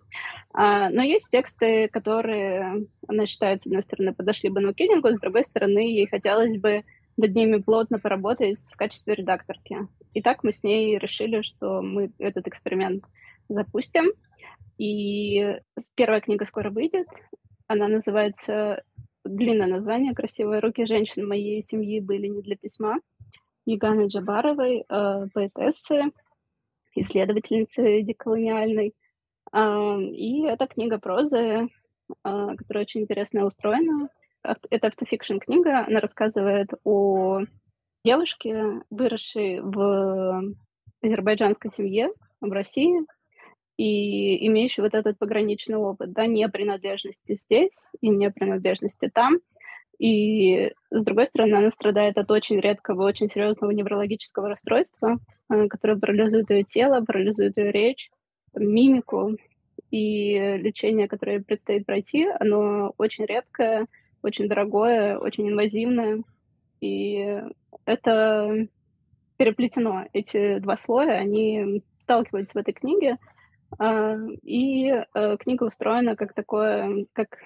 А, 0.53 0.89
но 0.89 1.03
есть 1.03 1.31
тексты, 1.31 1.89
которые, 1.89 2.87
она 3.09 3.27
считает, 3.27 3.61
с 3.61 3.67
одной 3.67 3.83
стороны, 3.83 4.15
подошли 4.15 4.51
бы 4.51 4.61
на 4.61 4.73
Кьюнингу, 4.73 5.09
с 5.09 5.21
другой 5.21 5.45
стороны, 5.45 5.81
ей 5.81 6.07
хотелось 6.07 6.59
бы 6.59 6.85
над 7.17 7.35
ними 7.35 7.59
плотно 7.59 7.99
поработать 7.99 8.59
в 8.59 8.77
качестве 8.77 9.15
редакторки. 9.15 9.89
И 10.15 10.23
так 10.23 10.45
мы 10.45 10.53
с 10.53 10.63
ней 10.63 10.99
решили, 10.99 11.43
что 11.43 11.83
мы 11.83 12.13
этот 12.19 12.47
эксперимент 12.49 13.05
запустим. 13.49 14.13
И 14.79 15.59
первая 15.95 16.21
книга 16.21 16.45
скоро 16.45 16.71
выйдет. 16.71 17.07
Она 17.67 17.89
называется 17.89 18.83
длинное 19.25 19.69
название, 19.69 20.15
красивые 20.15 20.61
руки 20.61 20.85
женщин 20.87 21.27
моей 21.27 21.63
семьи 21.63 22.01
были 22.01 22.27
не 22.27 22.43
для 22.43 22.57
письма. 22.57 22.99
Еганы 23.65 24.09
Джабаровой, 24.09 24.85
э, 24.89 25.27
поэтессы, 25.33 26.11
исследовательницы 26.97 28.03
деколониальной. 28.03 28.95
Э, 29.53 30.01
и 30.01 30.43
это 30.45 30.67
книга 30.67 30.99
прозы, 30.99 31.39
э, 31.39 31.69
которая 32.23 32.83
очень 32.83 33.03
интересно 33.03 33.45
устроена 33.45 34.09
это 34.43 34.89
автофикшн 34.89 35.39
книга, 35.39 35.85
она 35.87 36.01
рассказывает 36.01 36.69
о 36.85 37.43
девушке, 38.05 38.83
выросшей 38.91 39.61
в 39.61 40.55
азербайджанской 41.03 41.71
семье 41.71 42.11
в 42.41 42.51
России 42.51 43.07
и 43.77 44.47
имеющей 44.47 44.83
вот 44.83 44.95
этот 44.95 45.19
пограничный 45.19 45.77
опыт, 45.77 46.13
да, 46.13 46.27
не 46.27 46.49
принадлежности 46.49 47.35
здесь 47.35 47.91
и 48.01 48.09
не 48.09 48.31
принадлежности 48.31 49.11
там. 49.13 49.41
И, 49.99 50.73
с 50.91 51.05
другой 51.05 51.27
стороны, 51.27 51.55
она 51.55 51.71
страдает 51.71 52.19
от 52.19 52.31
очень 52.31 52.59
редкого, 52.59 53.05
очень 53.05 53.29
серьезного 53.29 53.71
неврологического 53.71 54.49
расстройства, 54.49 55.19
э, 55.49 55.69
которое 55.69 55.97
парализует 55.97 56.51
ее 56.51 56.65
тело, 56.65 57.05
парализует 57.05 57.57
ее 57.57 57.71
речь, 57.71 58.11
мимику. 58.55 59.37
И 59.91 60.57
лечение, 60.57 61.07
которое 61.07 61.41
предстоит 61.41 61.87
пройти, 61.87 62.27
оно 62.41 62.95
очень 62.97 63.27
редкое, 63.27 63.87
очень 64.23 64.49
дорогое, 64.49 65.19
очень 65.19 65.49
инвазивное. 65.49 66.23
И 66.81 67.43
это 67.85 68.69
переплетено. 69.37 70.05
Эти 70.13 70.59
два 70.59 70.77
слоя, 70.77 71.19
они 71.19 71.83
сталкиваются 71.97 72.59
в 72.59 72.61
этой 72.61 72.73
книге. 72.73 73.19
А, 73.79 74.17
и 74.43 74.89
э, 74.91 75.37
книга 75.39 75.65
устроена 75.65 76.17
как 76.17 76.35
такое, 76.35 77.07
как 77.13 77.39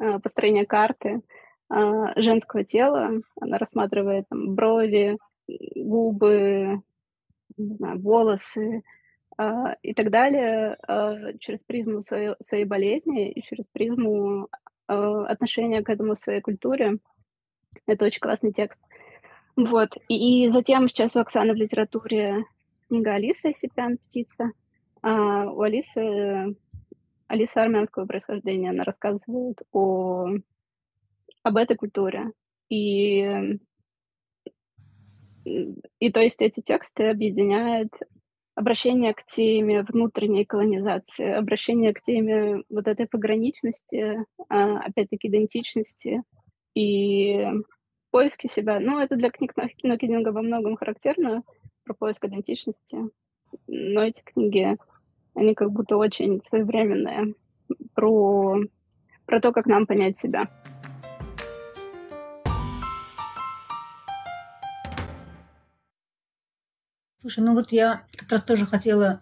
э, 0.00 0.18
построение 0.18 0.66
карты 0.66 1.22
а, 1.68 2.20
женского 2.20 2.64
тела. 2.64 3.22
Она 3.40 3.58
рассматривает 3.58 4.26
там, 4.28 4.54
брови, 4.54 5.16
губы, 5.48 6.82
знаю, 7.56 8.00
волосы 8.00 8.82
а, 9.36 9.76
и 9.82 9.94
так 9.94 10.10
далее 10.10 10.76
через 11.38 11.64
призму 11.64 12.02
своей, 12.02 12.34
своей 12.40 12.64
болезни 12.64 13.30
и 13.30 13.42
через 13.42 13.66
призму 13.68 14.48
отношение 14.90 15.82
к 15.82 15.90
этому 15.90 16.14
в 16.14 16.18
своей 16.18 16.40
культуре. 16.40 16.98
Это 17.86 18.04
очень 18.04 18.20
классный 18.20 18.52
текст. 18.52 18.80
Вот. 19.56 19.90
И, 20.08 20.44
и 20.44 20.48
затем 20.48 20.88
сейчас 20.88 21.16
у 21.16 21.20
Оксаны 21.20 21.52
в 21.52 21.56
литературе 21.56 22.44
книга 22.88 23.14
Алиса 23.14 23.52
Сипян 23.52 23.98
«Птица». 23.98 24.52
А 25.02 25.50
у 25.50 25.60
Алисы 25.60 26.56
Алиса 27.30 27.62
армянского 27.62 28.06
происхождения, 28.06 28.70
она 28.70 28.82
рассказывает 28.82 29.62
о, 29.70 30.26
об 31.44 31.56
этой 31.56 31.76
культуре. 31.76 32.32
И, 32.68 33.24
и 35.44 36.12
то 36.12 36.20
есть 36.20 36.42
эти 36.42 36.60
тексты 36.60 37.08
объединяет 37.08 37.92
обращение 38.60 39.14
к 39.14 39.24
теме 39.24 39.82
внутренней 39.82 40.44
колонизации, 40.44 41.32
обращение 41.32 41.94
к 41.94 42.02
теме 42.02 42.62
вот 42.68 42.86
этой 42.86 43.08
пограничности, 43.08 44.18
а, 44.48 44.80
опять-таки 44.80 45.28
идентичности 45.28 46.22
и 46.74 47.46
поиски 48.10 48.48
себя. 48.48 48.78
Ну, 48.78 48.98
это 48.98 49.16
для 49.16 49.30
книг 49.30 49.54
Нокидинга 49.82 50.28
во 50.30 50.42
многом 50.42 50.76
характерно, 50.76 51.42
про 51.84 51.94
поиск 51.94 52.26
идентичности. 52.26 52.98
Но 53.66 54.02
эти 54.02 54.20
книги, 54.22 54.76
они 55.34 55.54
как 55.54 55.72
будто 55.72 55.96
очень 55.96 56.42
своевременные 56.42 57.34
про, 57.94 58.60
про 59.24 59.40
то, 59.40 59.52
как 59.52 59.66
нам 59.66 59.86
понять 59.86 60.18
себя. 60.18 60.50
Слушай, 67.20 67.40
ну 67.40 67.52
вот 67.52 67.70
я 67.70 68.04
как 68.16 68.30
раз 68.30 68.44
тоже 68.44 68.64
хотела, 68.64 69.20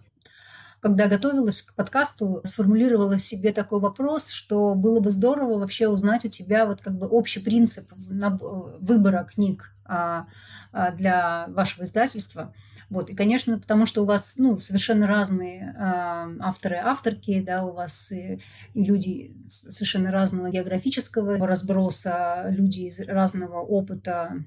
когда 0.78 1.08
готовилась 1.08 1.62
к 1.62 1.74
подкасту, 1.74 2.40
сформулировала 2.44 3.18
себе 3.18 3.52
такой 3.52 3.80
вопрос, 3.80 4.28
что 4.28 4.76
было 4.76 5.00
бы 5.00 5.10
здорово 5.10 5.58
вообще 5.58 5.88
узнать 5.88 6.24
у 6.24 6.28
тебя 6.28 6.64
вот 6.64 6.80
как 6.80 6.96
бы 6.96 7.08
общий 7.08 7.40
принцип 7.40 7.90
выбора 7.90 9.24
книг 9.24 9.72
а, 9.84 10.26
а, 10.70 10.92
для 10.92 11.48
вашего 11.48 11.82
издательства. 11.82 12.54
Вот. 12.88 13.10
И, 13.10 13.16
конечно, 13.16 13.58
потому 13.58 13.84
что 13.84 14.02
у 14.02 14.06
вас 14.06 14.36
ну, 14.38 14.58
совершенно 14.58 15.08
разные 15.08 15.74
э, 15.76 16.38
авторы 16.40 16.76
авторки, 16.76 17.42
да, 17.42 17.64
у 17.64 17.72
вас 17.72 18.12
и, 18.12 18.40
и 18.74 18.84
люди 18.84 19.36
совершенно 19.48 20.12
разного 20.12 20.50
географического 20.50 21.36
разброса, 21.44 22.46
люди 22.48 22.82
из 22.82 23.00
разного 23.00 23.58
опыта 23.58 24.44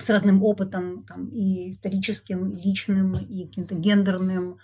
с 0.00 0.10
разным 0.10 0.42
опытом 0.42 1.04
там, 1.04 1.28
и 1.28 1.70
историческим, 1.70 2.50
и 2.50 2.62
личным, 2.62 3.14
и 3.16 3.46
каким-то 3.46 3.74
гендерным. 3.74 4.58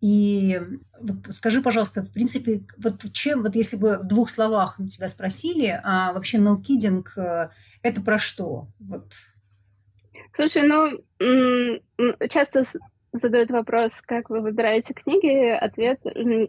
И 0.00 0.60
вот 1.00 1.26
скажи, 1.28 1.62
пожалуйста, 1.62 2.02
в 2.02 2.12
принципе, 2.12 2.64
вот 2.76 3.04
чем, 3.12 3.42
вот 3.42 3.54
если 3.54 3.76
бы 3.76 3.98
в 3.98 4.06
двух 4.06 4.30
словах 4.30 4.78
тебя 4.90 5.08
спросили, 5.08 5.80
а 5.84 6.12
вообще 6.12 6.38
no 6.38 6.60
э,– 7.16 7.48
это 7.82 8.00
про 8.00 8.18
что? 8.18 8.68
Вот. 8.80 9.12
Слушай, 10.32 10.62
ну, 10.66 10.98
часто 12.28 12.64
задают 13.12 13.50
вопрос, 13.50 14.00
как 14.00 14.30
вы 14.30 14.40
выбираете 14.40 14.94
книги, 14.94 15.50
ответ 15.50 16.00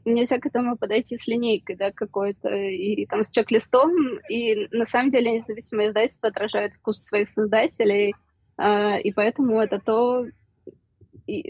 нельзя 0.05 0.39
к 0.39 0.45
этому 0.45 0.77
подойти 0.77 1.17
с 1.17 1.27
линейкой, 1.27 1.75
да, 1.75 1.91
какой-то, 1.91 2.49
и 2.49 3.05
там 3.05 3.23
с 3.23 3.29
чек-листом, 3.29 3.91
и 4.29 4.67
на 4.71 4.85
самом 4.85 5.09
деле 5.09 5.31
независимое 5.31 5.89
издательство 5.89 6.29
отражает 6.29 6.73
вкус 6.73 7.03
своих 7.03 7.29
создателей, 7.29 8.15
э, 8.57 9.01
и 9.01 9.11
поэтому 9.11 9.59
это 9.59 9.79
то, 9.79 10.25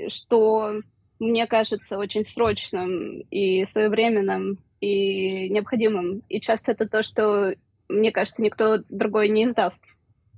что 0.08 0.80
мне 1.19 1.47
кажется 1.47 1.97
очень 1.97 2.23
срочным 2.23 3.21
и 3.30 3.65
своевременным 3.65 4.58
и 4.82 5.49
необходимым, 5.49 6.23
и 6.28 6.41
часто 6.41 6.71
это 6.71 6.89
то, 6.89 7.04
что, 7.04 7.54
мне 7.88 8.12
кажется, 8.12 8.41
никто 8.41 8.80
другой 8.89 9.30
не 9.30 9.45
издаст 9.45 9.86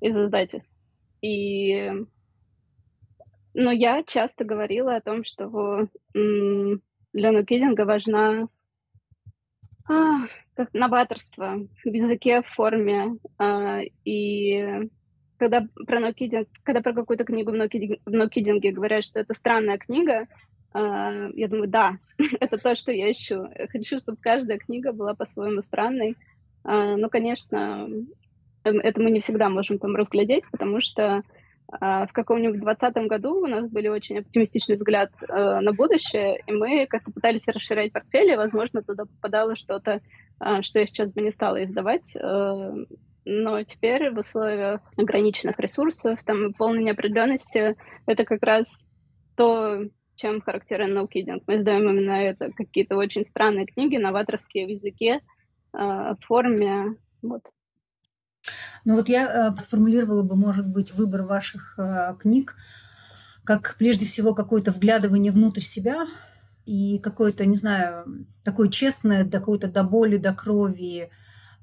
из 0.02 0.18
издательств. 0.18 0.74
И 1.22 1.92
но 3.56 3.72
я 3.72 4.04
часто 4.04 4.44
говорила 4.44 4.96
о 4.96 5.02
том, 5.02 5.24
что 5.24 5.88
для 6.14 7.32
нокидинга 7.32 7.86
важна 7.86 8.50
а, 9.88 10.28
как 10.56 10.74
новаторство 10.74 11.66
в 11.84 11.88
языке, 11.88 12.42
в 12.42 12.48
форме. 12.48 13.18
А, 13.38 13.80
и 14.04 14.90
когда 15.38 15.66
про 15.88 16.00
нокидинг, 16.00 16.50
когда 16.64 16.82
про 16.82 16.94
какую-то 16.94 17.24
книгу 17.24 17.52
в, 17.52 17.56
нокидинг, 17.56 18.00
в 18.06 18.12
нокидинге 18.12 18.72
говорят, 18.72 19.04
что 19.04 19.20
это 19.20 19.34
странная 19.34 19.78
книга, 19.78 20.28
а, 20.74 21.30
я 21.34 21.48
думаю, 21.48 21.70
да, 21.70 21.98
это 22.42 22.58
то, 22.58 22.76
что 22.76 22.92
я 22.92 23.10
ищу. 23.10 23.48
Хочу, 23.72 24.00
чтобы 24.00 24.18
каждая 24.20 24.58
книга 24.58 24.92
была 24.92 25.14
по-своему 25.14 25.62
странной. 25.62 26.18
А, 26.66 26.98
ну, 26.98 27.10
конечно, 27.10 27.88
это 28.64 29.02
мы 29.02 29.12
не 29.12 29.22
всегда 29.22 29.50
можем 29.50 29.80
там 29.80 29.96
разглядеть, 29.96 30.44
потому 30.52 30.82
что 30.82 31.24
в 31.68 32.10
каком-нибудь 32.14 32.60
двадцатом 32.60 33.08
году 33.08 33.42
у 33.42 33.48
нас 33.48 33.70
были 33.70 33.88
очень 33.88 34.20
оптимистичный 34.20 34.76
взгляд 34.76 35.12
э, 35.28 35.60
на 35.60 35.74
будущее, 35.74 36.42
и 36.46 36.52
мы 36.52 36.86
как-то 36.88 37.12
пытались 37.12 37.48
расширять 37.48 37.92
портфель, 37.92 38.32
и, 38.32 38.36
возможно, 38.36 38.84
туда 38.84 39.06
попадало 39.06 39.56
что-то, 39.56 40.02
э, 40.40 40.62
что 40.62 40.80
я 40.80 40.86
сейчас 40.86 41.12
бы 41.12 41.22
не 41.22 41.32
стала 41.32 41.64
издавать. 41.64 42.16
Э, 42.16 42.72
но 43.26 43.64
теперь 43.64 44.12
в 44.12 44.20
условиях 44.20 44.82
ограниченных 44.96 45.60
ресурсов, 45.60 46.24
там, 46.24 46.54
полной 46.54 46.84
неопределенности, 46.84 47.76
это 48.06 48.24
как 48.26 48.44
раз 48.44 48.86
то, 49.36 49.82
чем 50.16 50.42
характерен 50.42 50.94
наукидинг. 50.94 51.44
Мы 51.48 51.56
издаем 51.56 51.90
именно 51.90 52.12
это, 52.12 52.52
какие-то 52.52 52.96
очень 52.96 53.26
странные 53.26 53.66
книги, 53.66 53.98
новаторские 53.98 54.68
в 54.68 54.70
языке, 54.70 55.20
э, 55.74 55.78
в 55.78 56.18
форме, 56.28 56.96
вот. 57.24 57.42
Ну 58.84 58.96
вот 58.96 59.10
я 59.10 59.50
э, 59.52 59.58
сформулировала 59.58 60.24
бы, 60.24 60.36
может 60.36 60.68
быть, 60.68 60.94
выбор 60.94 61.24
ваших 61.24 61.76
э, 61.78 62.16
книг 62.20 62.56
как 63.46 63.76
прежде 63.78 64.06
всего 64.06 64.34
какое-то 64.34 64.72
вглядывание 64.72 65.32
внутрь 65.32 65.62
себя 65.62 66.08
и 66.66 67.00
какое-то, 67.00 67.46
не 67.46 67.56
знаю, 67.56 68.26
такое 68.44 68.70
честное, 68.70 69.24
до 69.24 69.40
какой-то 69.40 69.68
до 69.68 69.84
боли, 69.84 70.18
до 70.18 70.34
крови, 70.34 71.10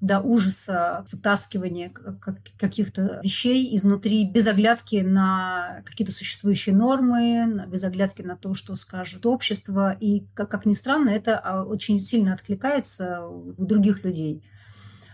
до 0.01 0.21
ужаса 0.21 1.05
вытаскивание 1.13 1.93
каких-то 2.57 3.21
вещей 3.23 3.77
изнутри, 3.77 4.29
без 4.29 4.47
оглядки 4.47 4.97
на 4.97 5.83
какие-то 5.85 6.13
существующие 6.13 6.75
нормы, 6.75 7.67
без 7.69 7.85
оглядки 7.85 8.23
на 8.23 8.37
то, 8.37 8.55
что 8.55 8.75
скажет 8.77 9.27
общество. 9.27 9.97
И, 10.01 10.27
как, 10.35 10.51
как 10.51 10.67
ни 10.67 10.73
странно, 10.73 11.11
это 11.11 11.39
а, 11.39 11.65
очень 11.65 11.99
сильно 11.99 12.33
откликается 12.33 13.27
у 13.27 13.65
других 13.65 14.05
людей. 14.05 14.43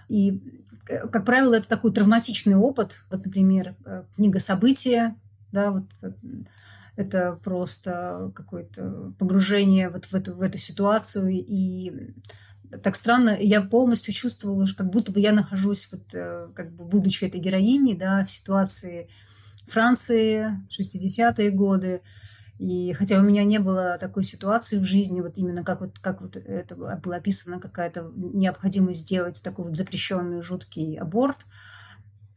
И 0.09 0.43
как 1.11 1.25
правило, 1.25 1.55
это 1.55 1.69
такой 1.69 1.93
травматичный 1.93 2.57
опыт. 2.57 3.05
Вот, 3.11 3.25
например, 3.25 3.77
э, 3.85 4.05
книга 4.15 4.39
«События», 4.39 5.17
да, 5.53 5.71
вот 5.71 5.85
э, 6.03 6.13
это 6.97 7.39
просто 7.43 8.33
какое-то 8.35 9.15
погружение 9.19 9.89
вот 9.89 10.07
в 10.07 10.15
эту, 10.15 10.35
в 10.35 10.43
эту 10.43 10.59
ситуацию. 10.59 11.29
И 11.31 12.15
так 12.83 12.97
странно, 12.97 13.37
я 13.39 13.63
полностью 13.63 14.13
чувствовала, 14.13 14.67
как 14.77 14.91
будто 14.91 15.13
бы 15.13 15.21
я 15.21 15.33
нахожусь, 15.33 15.89
вот, 15.93 16.03
как 16.55 16.75
бы 16.75 16.85
будучи 16.85 17.25
этой 17.25 17.41
героиней, 17.41 17.97
да, 17.97 18.25
в 18.25 18.31
ситуации 18.31 19.09
Франции, 19.67 20.59
60-е 20.71 21.51
годы, 21.51 22.03
и 22.59 22.93
хотя 22.93 23.19
у 23.19 23.23
меня 23.23 23.45
не 23.45 23.59
было 23.59 23.99
такой 23.99 24.25
ситуации 24.25 24.79
в 24.79 24.85
жизни, 24.85 25.21
вот 25.21 25.39
именно 25.39 25.65
как 25.65 25.81
вот, 25.81 25.99
как 25.99 26.21
вот 26.21 26.37
это 26.37 26.75
было 26.75 27.17
описано, 27.17 27.61
какая-то 27.61 28.11
необходимость 28.17 29.01
сделать 29.01 29.43
такой 29.43 29.67
вот 29.67 29.77
запрещенный 29.77 30.43
жуткий 30.43 30.97
аборт, 30.97 31.47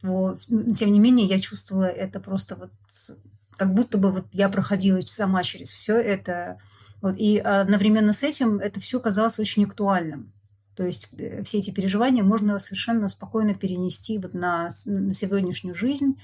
вот, 0.02 0.40
тем 0.40 0.92
не 0.92 0.98
менее 0.98 1.26
я 1.26 1.38
чувствовала 1.38 1.84
это 1.84 2.20
просто 2.20 2.56
вот 2.56 2.70
как 3.56 3.74
будто 3.74 3.98
бы 3.98 4.10
вот 4.10 4.26
я 4.32 4.48
проходила 4.48 5.00
сама 5.00 5.42
через 5.42 5.70
все 5.70 5.96
это. 5.96 6.58
Вот, 7.00 7.16
и 7.16 7.38
одновременно 7.38 8.12
с 8.12 8.22
этим 8.22 8.58
это 8.58 8.80
все 8.80 9.00
казалось 9.00 9.38
очень 9.38 9.64
актуальным. 9.64 10.32
То 10.76 10.84
есть 10.84 11.14
э, 11.18 11.42
все 11.42 11.58
эти 11.58 11.70
переживания 11.70 12.22
можно 12.22 12.58
совершенно 12.58 13.08
спокойно 13.08 13.54
перенести 13.54 14.18
вот 14.18 14.34
на, 14.34 14.70
на 14.86 15.14
сегодняшнюю 15.14 15.74
жизнь, 15.74 16.16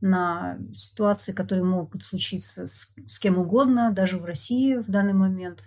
на 0.00 0.58
ситуации, 0.74 1.32
которые 1.32 1.64
могут 1.64 2.02
случиться 2.02 2.66
с, 2.66 2.94
с 3.06 3.18
кем 3.18 3.38
угодно, 3.38 3.92
даже 3.92 4.18
в 4.18 4.24
России 4.24 4.76
в 4.76 4.88
данный 4.90 5.14
момент. 5.14 5.64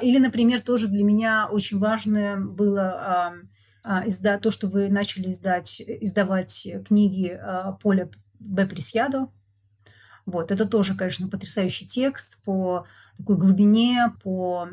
Или, 0.00 0.18
например, 0.18 0.60
тоже 0.60 0.88
для 0.88 1.04
меня 1.04 1.48
очень 1.50 1.78
важное 1.78 2.36
было 2.36 2.82
а, 2.82 3.34
а, 3.82 4.06
изда, 4.06 4.38
то, 4.38 4.50
что 4.50 4.68
вы 4.68 4.88
начали 4.88 5.30
издать, 5.30 5.80
издавать 5.80 6.68
книги 6.86 7.28
а, 7.28 7.72
Поля 7.72 8.10
Б. 8.38 8.66
Пресьядо. 8.66 9.28
Вот, 10.26 10.50
это 10.50 10.66
тоже, 10.66 10.94
конечно, 10.94 11.28
потрясающий 11.28 11.86
текст 11.86 12.42
по 12.44 12.86
такой 13.16 13.36
глубине, 13.36 14.12
по 14.22 14.68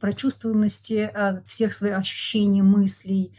прочувствованности 0.00 1.10
а, 1.12 1.42
всех 1.42 1.72
своих 1.72 1.98
ощущений, 1.98 2.62
мыслей, 2.62 3.36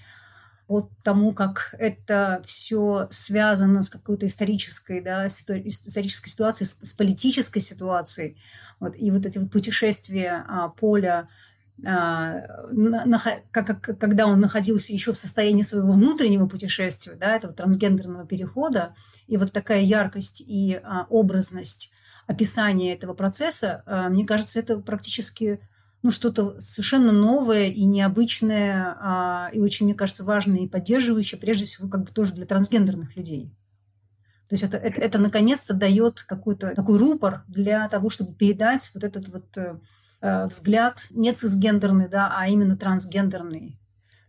от 0.71 0.89
тому, 1.03 1.33
как 1.33 1.75
это 1.77 2.41
все 2.45 3.07
связано 3.09 3.83
с 3.83 3.89
какой-то 3.89 4.25
исторической, 4.25 5.01
да, 5.01 5.27
исторической 5.27 6.29
ситуацией, 6.29 6.67
с, 6.67 6.79
с 6.81 6.93
политической 6.93 7.59
ситуацией. 7.59 8.37
Вот, 8.79 8.95
и 8.95 9.11
вот 9.11 9.25
эти 9.25 9.37
вот 9.37 9.51
путешествия 9.51 10.45
а, 10.47 10.69
Поля, 10.69 11.27
а, 11.85 12.41
на, 12.71 13.19
как, 13.51 13.65
как, 13.65 13.99
когда 13.99 14.27
он 14.27 14.39
находился 14.39 14.93
еще 14.93 15.13
в 15.13 15.17
состоянии 15.17 15.63
своего 15.63 15.93
внутреннего 15.93 16.47
путешествия, 16.47 17.15
да, 17.15 17.35
этого 17.35 17.53
трансгендерного 17.53 18.25
перехода, 18.25 18.95
и 19.27 19.37
вот 19.37 19.51
такая 19.51 19.81
яркость 19.81 20.41
и 20.41 20.79
а, 20.83 21.05
образность 21.09 21.91
описания 22.27 22.93
этого 22.93 23.13
процесса, 23.13 23.83
а, 23.85 24.09
мне 24.09 24.25
кажется, 24.25 24.59
это 24.59 24.79
практически 24.79 25.59
ну, 26.03 26.11
что-то 26.11 26.59
совершенно 26.59 27.11
новое 27.11 27.67
и 27.67 27.85
необычное, 27.85 28.97
а, 28.99 29.49
и 29.53 29.59
очень, 29.59 29.85
мне 29.85 29.95
кажется, 29.95 30.23
важное 30.23 30.59
и 30.59 30.67
поддерживающее, 30.67 31.39
прежде 31.39 31.65
всего, 31.65 31.87
как 31.87 32.05
бы 32.05 32.11
тоже 32.11 32.33
для 32.33 32.45
трансгендерных 32.45 33.15
людей. 33.15 33.53
То 34.49 34.55
есть 34.55 34.63
это, 34.63 34.77
это, 34.77 34.99
это 34.99 35.17
наконец-то 35.19 35.73
дает 35.73 36.23
какой-то 36.23 36.75
такой 36.75 36.97
рупор 36.97 37.43
для 37.47 37.87
того, 37.87 38.09
чтобы 38.09 38.33
передать 38.33 38.89
вот 38.93 39.03
этот 39.03 39.29
вот 39.29 39.57
э, 39.57 39.79
э 40.21 40.47
взгляд 40.47 41.07
не 41.11 41.31
цисгендерный, 41.31 42.09
да, 42.09 42.33
а 42.35 42.47
именно 42.49 42.75
трансгендерный. 42.75 43.79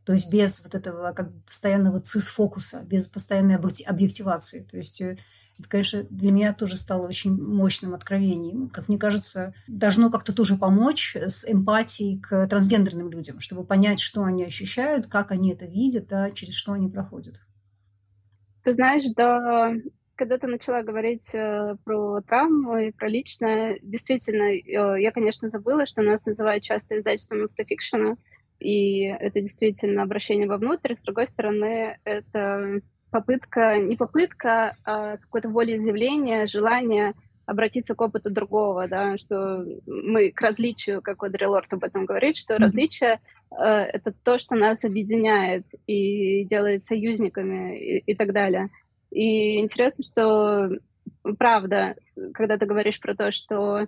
То 0.05 0.13
есть 0.13 0.31
без 0.31 0.63
вот 0.63 0.75
этого 0.75 1.13
как 1.13 1.33
постоянного 1.45 2.01
цис-фокуса, 2.01 2.83
без 2.85 3.09
постоянной 3.09 3.57
объективации. 3.57 4.63
То 4.63 4.77
есть 4.77 5.01
э, 5.01 5.17
это, 5.59 5.69
конечно, 5.69 6.03
для 6.11 6.33
меня 6.33 6.53
тоже 6.53 6.77
стало 6.77 7.07
очень 7.07 7.35
мощным 7.35 7.95
откровением. 7.95 8.69
Как 8.69 8.89
мне 8.89 8.99
кажется, 8.99 9.55
должно 9.69 10.11
как-то 10.11 10.35
тоже 10.35 10.57
помочь 10.57 11.15
с 11.17 11.51
эмпатией 11.51 12.21
к 12.21 12.47
трансгендерным 12.47 13.11
людям, 13.11 13.41
чтобы 13.41 13.65
понять, 13.65 14.01
что 14.01 14.25
они 14.25 14.45
ощущают, 14.45 15.07
как 15.07 15.31
они 15.31 15.53
это 15.53 15.67
видят, 15.67 16.09
да, 16.09 16.31
через 16.31 16.55
что 16.55 16.73
они 16.73 16.89
проходят. 16.89 17.41
Ты 18.63 18.73
знаешь, 18.73 19.05
да, 19.17 19.75
когда 20.15 20.39
ты 20.39 20.47
начала 20.47 20.83
говорить 20.83 21.35
э, 21.35 21.77
про 21.85 22.21
травму 22.23 22.79
и 22.79 22.93
про 22.93 23.09
личное, 23.09 23.79
действительно, 23.83 24.53
э, 24.53 25.03
я, 25.03 25.11
конечно, 25.11 25.49
забыла, 25.49 25.85
что 25.85 26.03
нас 26.03 26.25
называют 26.25 26.63
часто 26.63 26.99
издательством 26.99 27.45
автофикшена, 27.45 28.17
и 28.61 29.03
это 29.03 29.41
действительно 29.41 30.03
обращение 30.03 30.47
вовнутрь. 30.47 30.95
С 30.95 31.01
другой 31.01 31.27
стороны, 31.27 31.99
это 32.05 32.81
попытка, 33.13 33.79
не 33.79 33.97
попытка, 33.97 34.77
а 34.85 35.19
какое-то 35.19 35.51
волеизъявление, 35.51 36.47
желание 36.47 37.13
обратиться 37.45 37.95
к 37.95 38.01
опыту 38.01 38.31
другого, 38.31 38.89
да, 38.89 39.19
что 39.19 39.65
мы 39.87 40.31
к 40.31 40.41
различию, 40.41 41.03
как 41.03 41.23
Одри 41.23 41.47
Лорд 41.47 41.73
об 41.73 41.85
этом 41.85 42.07
говорит, 42.07 42.37
что 42.37 42.55
mm-hmm. 42.55 42.59
различие 42.59 43.21
э, 43.51 43.65
это 43.65 44.13
то, 44.25 44.39
что 44.39 44.55
нас 44.55 44.85
объединяет 44.85 45.67
и 45.87 46.45
делает 46.45 46.83
союзниками 46.83 47.79
и, 47.79 47.99
и 47.99 48.15
так 48.15 48.33
далее. 48.33 48.71
И 49.11 49.61
интересно, 49.61 50.03
что 50.03 50.71
правда, 51.37 51.97
когда 52.33 52.57
ты 52.57 52.65
говоришь 52.65 53.01
про 53.01 53.15
то, 53.15 53.31
что 53.31 53.87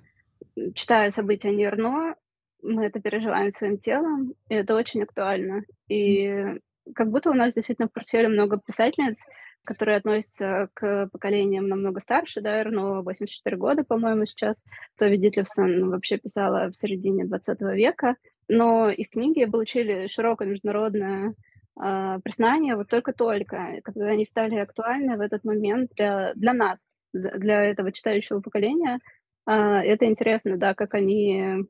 читая 0.75 1.11
события 1.11 1.53
Нерно, 1.53 2.17
мы 2.63 2.87
это 2.87 3.01
переживаем 3.01 3.51
своим 3.51 3.79
телом, 3.79 4.35
и 4.49 4.55
это 4.55 4.75
очень 4.75 5.03
актуально. 5.03 5.63
И 5.89 6.59
как 6.95 7.11
будто 7.11 7.31
у 7.31 7.35
нас 7.35 7.55
действительно 7.55 7.89
в 7.89 7.93
портфеле 7.93 8.29
много 8.29 8.59
писательниц, 8.59 9.27
которые 9.65 9.97
относятся 9.97 10.69
к 10.75 11.09
поколениям 11.11 11.69
намного 11.69 12.01
старше, 12.01 12.41
да, 12.41 12.61
Эрно 12.61 13.03
84 13.03 13.57
года, 13.57 13.83
по-моему, 13.85 14.27
сейчас. 14.27 14.63
Тови 14.99 15.17
Дитлевсон 15.17 15.91
вообще 15.91 16.19
писала 16.19 16.71
в 16.71 16.77
середине 16.77 17.25
20 17.25 17.61
века, 17.63 18.17
но 18.49 18.91
их 18.91 19.11
книги 19.11 19.45
получили 19.47 20.07
широкое 20.07 20.49
международное 20.49 21.35
э, 21.83 22.19
признание 22.23 22.77
вот 22.77 22.89
только-только, 22.89 23.81
когда 23.83 24.07
они 24.07 24.25
стали 24.27 24.57
актуальны 24.57 25.17
в 25.17 25.21
этот 25.21 25.45
момент 25.45 25.93
для, 25.97 26.35
для 26.35 26.53
нас, 26.53 26.91
для 27.13 27.65
этого 27.65 27.91
читающего 27.91 28.41
поколения. 28.41 28.99
Э, 29.47 29.53
это 29.81 30.05
интересно, 30.05 30.59
да, 30.59 30.75
как 30.75 30.93
они 30.93 31.65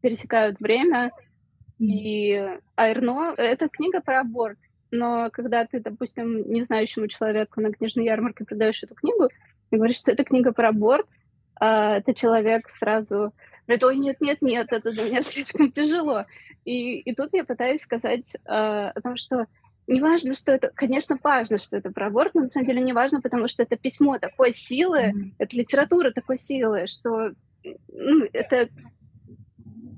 пересекают 0.00 0.58
время, 0.58 1.12
и 1.78 2.58
Айрно— 2.76 3.34
это 3.36 3.68
книга 3.68 4.00
про 4.00 4.20
аборт. 4.20 4.58
Но 4.90 5.30
когда 5.30 5.64
ты, 5.64 5.80
допустим, 5.80 6.50
незнающему 6.52 7.08
человеку 7.08 7.60
на 7.60 7.72
книжной 7.72 8.04
ярмарке 8.04 8.44
продаешь 8.44 8.82
эту 8.82 8.94
книгу 8.94 9.28
и 9.70 9.76
говоришь, 9.76 9.96
что 9.96 10.12
это 10.12 10.22
книга 10.22 10.52
про 10.52 10.68
аборт, 10.68 11.06
а 11.58 11.96
этот 11.96 12.16
человек 12.16 12.68
сразу 12.68 13.32
говорит, 13.66 13.84
ой, 13.84 13.96
нет, 13.96 14.20
нет, 14.20 14.42
нет, 14.42 14.72
это 14.72 14.90
для 14.90 15.04
меня 15.04 15.22
слишком 15.22 15.72
тяжело. 15.72 16.26
И, 16.64 16.98
и 16.98 17.14
тут 17.14 17.30
я 17.32 17.44
пытаюсь 17.44 17.82
сказать 17.82 18.36
а, 18.44 18.90
о 18.90 19.00
том, 19.00 19.16
что 19.16 19.46
не 19.86 20.00
важно, 20.00 20.32
что 20.32 20.52
это, 20.52 20.70
конечно, 20.74 21.18
важно, 21.22 21.58
что 21.58 21.76
это 21.76 21.90
про 21.90 22.06
аборт, 22.06 22.34
но 22.34 22.42
на 22.42 22.48
самом 22.48 22.66
деле 22.66 22.82
не 22.82 22.92
важно, 22.92 23.20
потому 23.20 23.48
что 23.48 23.62
это 23.62 23.76
письмо 23.76 24.18
такой 24.18 24.52
силы, 24.52 25.12
mm-hmm. 25.12 25.32
это 25.38 25.56
литература 25.56 26.10
такой 26.12 26.38
силы, 26.38 26.86
что 26.86 27.32
ну, 27.64 28.24
это 28.32 28.68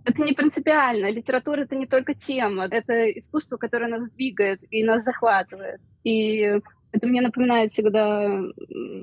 это 0.04 0.22
не 0.22 0.32
принципиально. 0.32 1.10
Литература— 1.10 1.60
это 1.62 1.76
не 1.76 1.86
только 1.86 2.14
тема, 2.14 2.66
это 2.70 3.10
искусство, 3.10 3.56
которое 3.56 3.88
нас 3.88 4.08
двигает 4.10 4.60
и 4.70 4.84
нас 4.84 5.04
захватывает. 5.04 5.80
И 6.02 6.60
это 6.92 7.06
мне 7.06 7.20
напоминает 7.20 7.70
всегда 7.70 8.40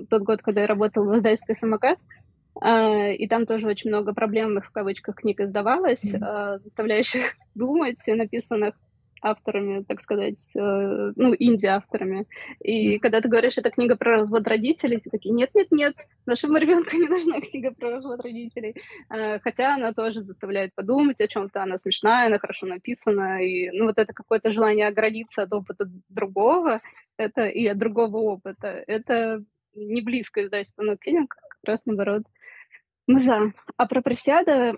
тот 0.09 0.21
год, 0.23 0.41
когда 0.41 0.61
я 0.61 0.67
работала 0.67 1.11
в 1.11 1.17
издательстве 1.17 1.55
«Самокат», 1.55 1.97
и 2.63 3.27
там 3.29 3.45
тоже 3.45 3.67
очень 3.67 3.89
много 3.89 4.13
проблемных, 4.13 4.65
в 4.67 4.71
кавычках, 4.71 5.15
книг 5.15 5.39
издавалось, 5.39 6.13
mm-hmm. 6.13 6.57
заставляющих 6.59 7.35
думать, 7.55 8.03
написанных 8.07 8.75
авторами, 9.21 9.83
так 9.83 10.01
сказать, 10.01 10.51
э, 10.55 10.59
ну, 11.15 11.33
инди-авторами. 11.37 12.25
И 12.59 12.95
mm-hmm. 12.95 12.99
когда 12.99 13.21
ты 13.21 13.29
говоришь, 13.29 13.57
это 13.57 13.69
книга 13.69 13.95
про 13.95 14.17
развод 14.17 14.47
родителей, 14.47 14.99
все 14.99 15.09
такие, 15.09 15.33
нет-нет-нет, 15.33 15.95
нашему 16.25 16.57
ребенку 16.57 16.95
не 16.95 17.07
нужна 17.07 17.39
книга 17.41 17.71
про 17.71 17.91
развод 17.91 18.19
родителей. 18.21 18.75
Э, 19.09 19.39
хотя 19.39 19.75
она 19.75 19.93
тоже 19.93 20.23
заставляет 20.23 20.73
подумать 20.73 21.21
о 21.21 21.27
чем-то, 21.27 21.61
она 21.61 21.77
смешная, 21.77 22.27
она 22.27 22.39
хорошо 22.39 22.65
написана, 22.65 23.43
и 23.43 23.69
ну, 23.71 23.85
вот 23.85 23.97
это 23.97 24.13
какое-то 24.13 24.51
желание 24.51 24.87
оградиться 24.87 25.43
от 25.43 25.53
опыта 25.53 25.85
другого, 26.09 26.79
это 27.17 27.45
и 27.45 27.67
от 27.67 27.77
другого 27.77 28.17
опыта, 28.17 28.67
это 28.87 29.43
не 29.75 30.01
близко 30.01 30.43
издательство, 30.43 30.83
но 30.83 30.95
Кеннинг 30.97 31.35
как 31.35 31.59
раз 31.63 31.85
наоборот. 31.85 32.23
Мы 33.07 33.19
за. 33.19 33.53
А 33.77 33.87
про 33.87 34.01
присяда 34.01 34.75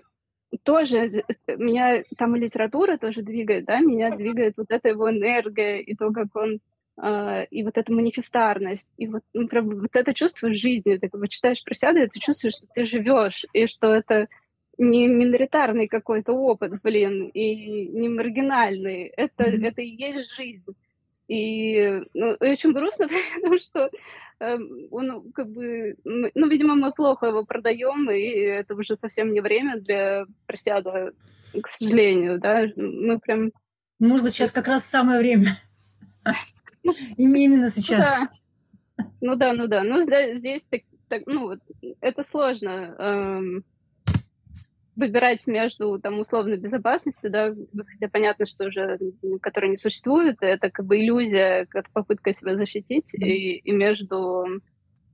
тоже 0.62 1.10
меня 1.46 2.02
там 2.16 2.34
литература 2.36 2.96
тоже 2.96 3.22
двигает, 3.22 3.64
да, 3.64 3.80
меня 3.80 4.10
двигает 4.10 4.56
вот 4.56 4.70
эта 4.70 4.88
его 4.88 5.10
энергия 5.10 5.80
и 5.80 5.94
то, 5.94 6.10
как 6.12 6.34
он 6.36 6.60
Uh, 6.96 7.44
и 7.50 7.64
вот 7.64 7.76
эта 7.76 7.92
манифестарность, 7.92 8.88
и 8.98 9.08
вот, 9.08 9.22
ну, 9.32 9.48
прям, 9.48 9.80
вот 9.80 9.90
это 9.94 10.14
чувство 10.14 10.54
жизни. 10.54 10.96
Ты 10.96 11.08
как 11.08 11.20
бы 11.20 11.26
читаешь 11.26 11.60
и 11.66 12.06
ты 12.06 12.20
чувствуешь, 12.20 12.54
что 12.54 12.68
ты 12.72 12.84
живешь, 12.84 13.44
и 13.52 13.66
что 13.66 13.92
это 13.92 14.28
не 14.78 15.08
миноритарный 15.08 15.88
какой-то 15.88 16.32
опыт, 16.32 16.80
блин, 16.82 17.30
и 17.34 17.88
не 17.88 18.08
маргинальный. 18.08 19.06
Это, 19.06 19.42
mm-hmm. 19.42 19.66
это 19.66 19.82
и 19.82 19.88
есть 19.88 20.36
жизнь. 20.36 20.72
И 21.28 22.02
ну, 22.12 22.36
очень 22.40 22.72
грустно, 22.72 23.08
потому 23.34 23.58
что 23.58 23.90
э, 24.40 24.58
он 24.90 25.32
как 25.32 25.50
бы, 25.50 25.96
ну, 26.04 26.48
видимо, 26.48 26.74
мы 26.74 26.92
плохо 26.92 27.26
его 27.26 27.44
продаем, 27.44 28.10
и 28.10 28.20
это 28.20 28.74
уже 28.74 28.96
совсем 29.00 29.32
не 29.32 29.40
время 29.40 29.80
для 29.80 30.26
просяда, 30.46 31.12
к 31.60 31.68
сожалению, 31.68 32.38
да, 32.38 32.66
мы 32.76 33.18
прям... 33.20 33.52
Может 33.98 34.24
быть, 34.24 34.32
сейчас 34.32 34.50
как 34.50 34.68
раз 34.68 34.84
самое 34.84 35.18
время. 35.18 35.56
Именно 37.16 37.68
сейчас. 37.68 38.20
Ну 39.20 39.36
да, 39.36 39.54
ну 39.54 39.66
да, 39.66 39.82
ну 39.82 40.02
здесь 40.02 40.66
так, 41.08 41.22
ну 41.26 41.48
вот, 41.48 41.60
это 42.00 42.24
сложно 42.24 42.94
эм, 42.98 43.64
выбирать 44.96 45.46
между 45.46 45.98
там 45.98 46.18
условной 46.18 46.56
безопасностью, 46.56 47.30
да, 47.30 47.52
хотя 47.86 48.08
понятно, 48.08 48.46
что 48.46 48.66
уже, 48.66 48.98
которая 49.40 49.70
не 49.70 49.76
существует, 49.76 50.36
это 50.40 50.70
как 50.70 50.86
бы 50.86 51.00
иллюзия, 51.00 51.66
как 51.66 51.90
попытка 51.90 52.32
себя 52.32 52.56
защитить, 52.56 53.14
mm-hmm. 53.14 53.26
и, 53.26 53.56
и 53.58 53.72
между, 53.72 54.44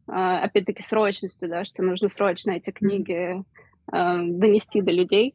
а, 0.06 0.42
опять-таки, 0.42 0.82
срочностью, 0.82 1.48
да, 1.48 1.64
что 1.64 1.82
нужно 1.82 2.08
срочно 2.08 2.52
эти 2.52 2.70
книги 2.70 3.42
mm-hmm. 3.90 4.38
донести 4.38 4.82
до 4.82 4.90
людей. 4.92 5.34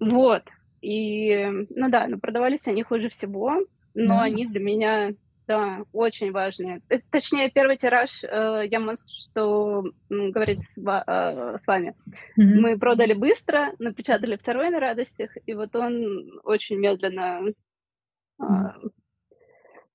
Вот. 0.00 0.42
И, 0.80 1.46
ну 1.70 1.90
да, 1.90 2.06
но 2.08 2.18
продавались 2.18 2.68
они 2.68 2.82
хуже 2.82 3.08
всего, 3.08 3.54
но 3.94 4.14
mm-hmm. 4.14 4.24
они 4.24 4.46
для 4.46 4.60
меня 4.60 5.14
да, 5.46 5.84
очень 5.92 6.32
важные. 6.32 6.80
Э, 6.88 6.98
точнее, 7.10 7.50
первый 7.50 7.76
тираж 7.76 8.24
э, 8.24 8.62
я 8.70 8.80
могу 8.80 8.96
что 9.06 9.84
говорить 10.08 10.62
с, 10.62 10.78
э, 10.78 11.58
с 11.58 11.66
вами. 11.66 11.94
Mm-hmm. 12.38 12.60
Мы 12.60 12.78
продали 12.78 13.14
быстро, 13.14 13.72
напечатали 13.78 14.36
второй 14.36 14.70
на 14.70 14.80
радостях, 14.80 15.36
и 15.46 15.54
вот 15.54 15.76
он 15.76 16.40
очень 16.44 16.78
медленно 16.78 17.52
э, 18.40 18.44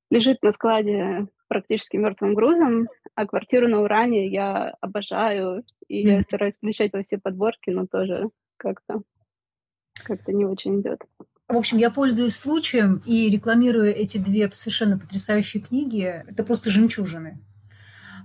лежит 0.09 0.43
на 0.43 0.51
складе 0.51 1.27
практически 1.47 1.97
мертвым 1.97 2.35
грузом, 2.35 2.87
а 3.15 3.25
квартиру 3.25 3.67
на 3.67 3.81
Уране 3.81 4.27
я 4.27 4.75
обожаю, 4.81 5.63
и 5.87 6.05
mm-hmm. 6.05 6.11
я 6.11 6.21
стараюсь 6.23 6.57
включать 6.57 6.93
во 6.93 7.01
все 7.01 7.17
подборки, 7.17 7.71
но 7.71 7.87
тоже 7.87 8.29
как-то 8.57 9.01
как-то 10.05 10.31
не 10.31 10.45
очень 10.45 10.79
идет. 10.81 11.01
В 11.49 11.57
общем, 11.57 11.77
я 11.77 11.89
пользуюсь 11.89 12.35
случаем 12.35 13.01
и 13.07 13.27
рекламирую 13.27 13.93
эти 13.93 14.19
две 14.19 14.51
совершенно 14.53 14.99
потрясающие 14.99 15.63
книги. 15.63 16.23
Это 16.27 16.43
просто 16.43 16.69
жемчужины. 16.69 17.39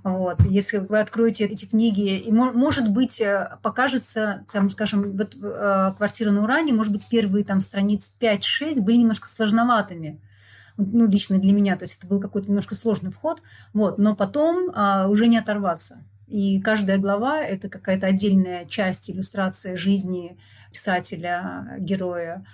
Вот. 0.02 0.42
Если 0.44 0.76
вы 0.76 1.00
откроете 1.00 1.46
эти 1.46 1.64
книги, 1.64 2.18
и, 2.18 2.30
может 2.30 2.90
быть, 2.90 3.22
э, 3.22 3.56
покажется, 3.62 4.44
там, 4.52 4.68
скажем, 4.68 5.16
вот 5.16 5.34
э, 5.42 5.94
«Квартира 5.96 6.31
на 6.33 6.42
Уране», 6.42 6.75
может 6.75 6.92
быть, 6.92 7.08
первые 7.08 7.44
там 7.44 7.60
страниц 7.60 8.18
5-6 8.20 8.83
были 8.83 8.96
немножко 8.98 9.27
сложноватыми 9.27 10.20
ну, 10.77 11.08
лично 11.08 11.38
для 11.38 11.52
меня, 11.52 11.77
то 11.77 11.85
есть 11.85 11.96
это 11.98 12.06
был 12.06 12.20
какой-то 12.20 12.48
немножко 12.48 12.75
сложный 12.75 13.12
вход, 13.12 13.40
вот, 13.72 13.96
но 13.96 14.14
потом 14.16 14.70
а, 14.75 15.08
уже 15.08 15.29
не 15.29 15.38
оторваться. 15.38 16.02
И 16.27 16.60
каждая 16.60 16.98
глава– 16.98 17.40
это 17.42 17.68
какая-то 17.68 18.08
отдельная 18.08 18.66
часть 18.66 19.08
иллюстрации 19.08 19.77
жизни 19.77 20.37
писателя, 20.72 21.77
героя 21.79 22.44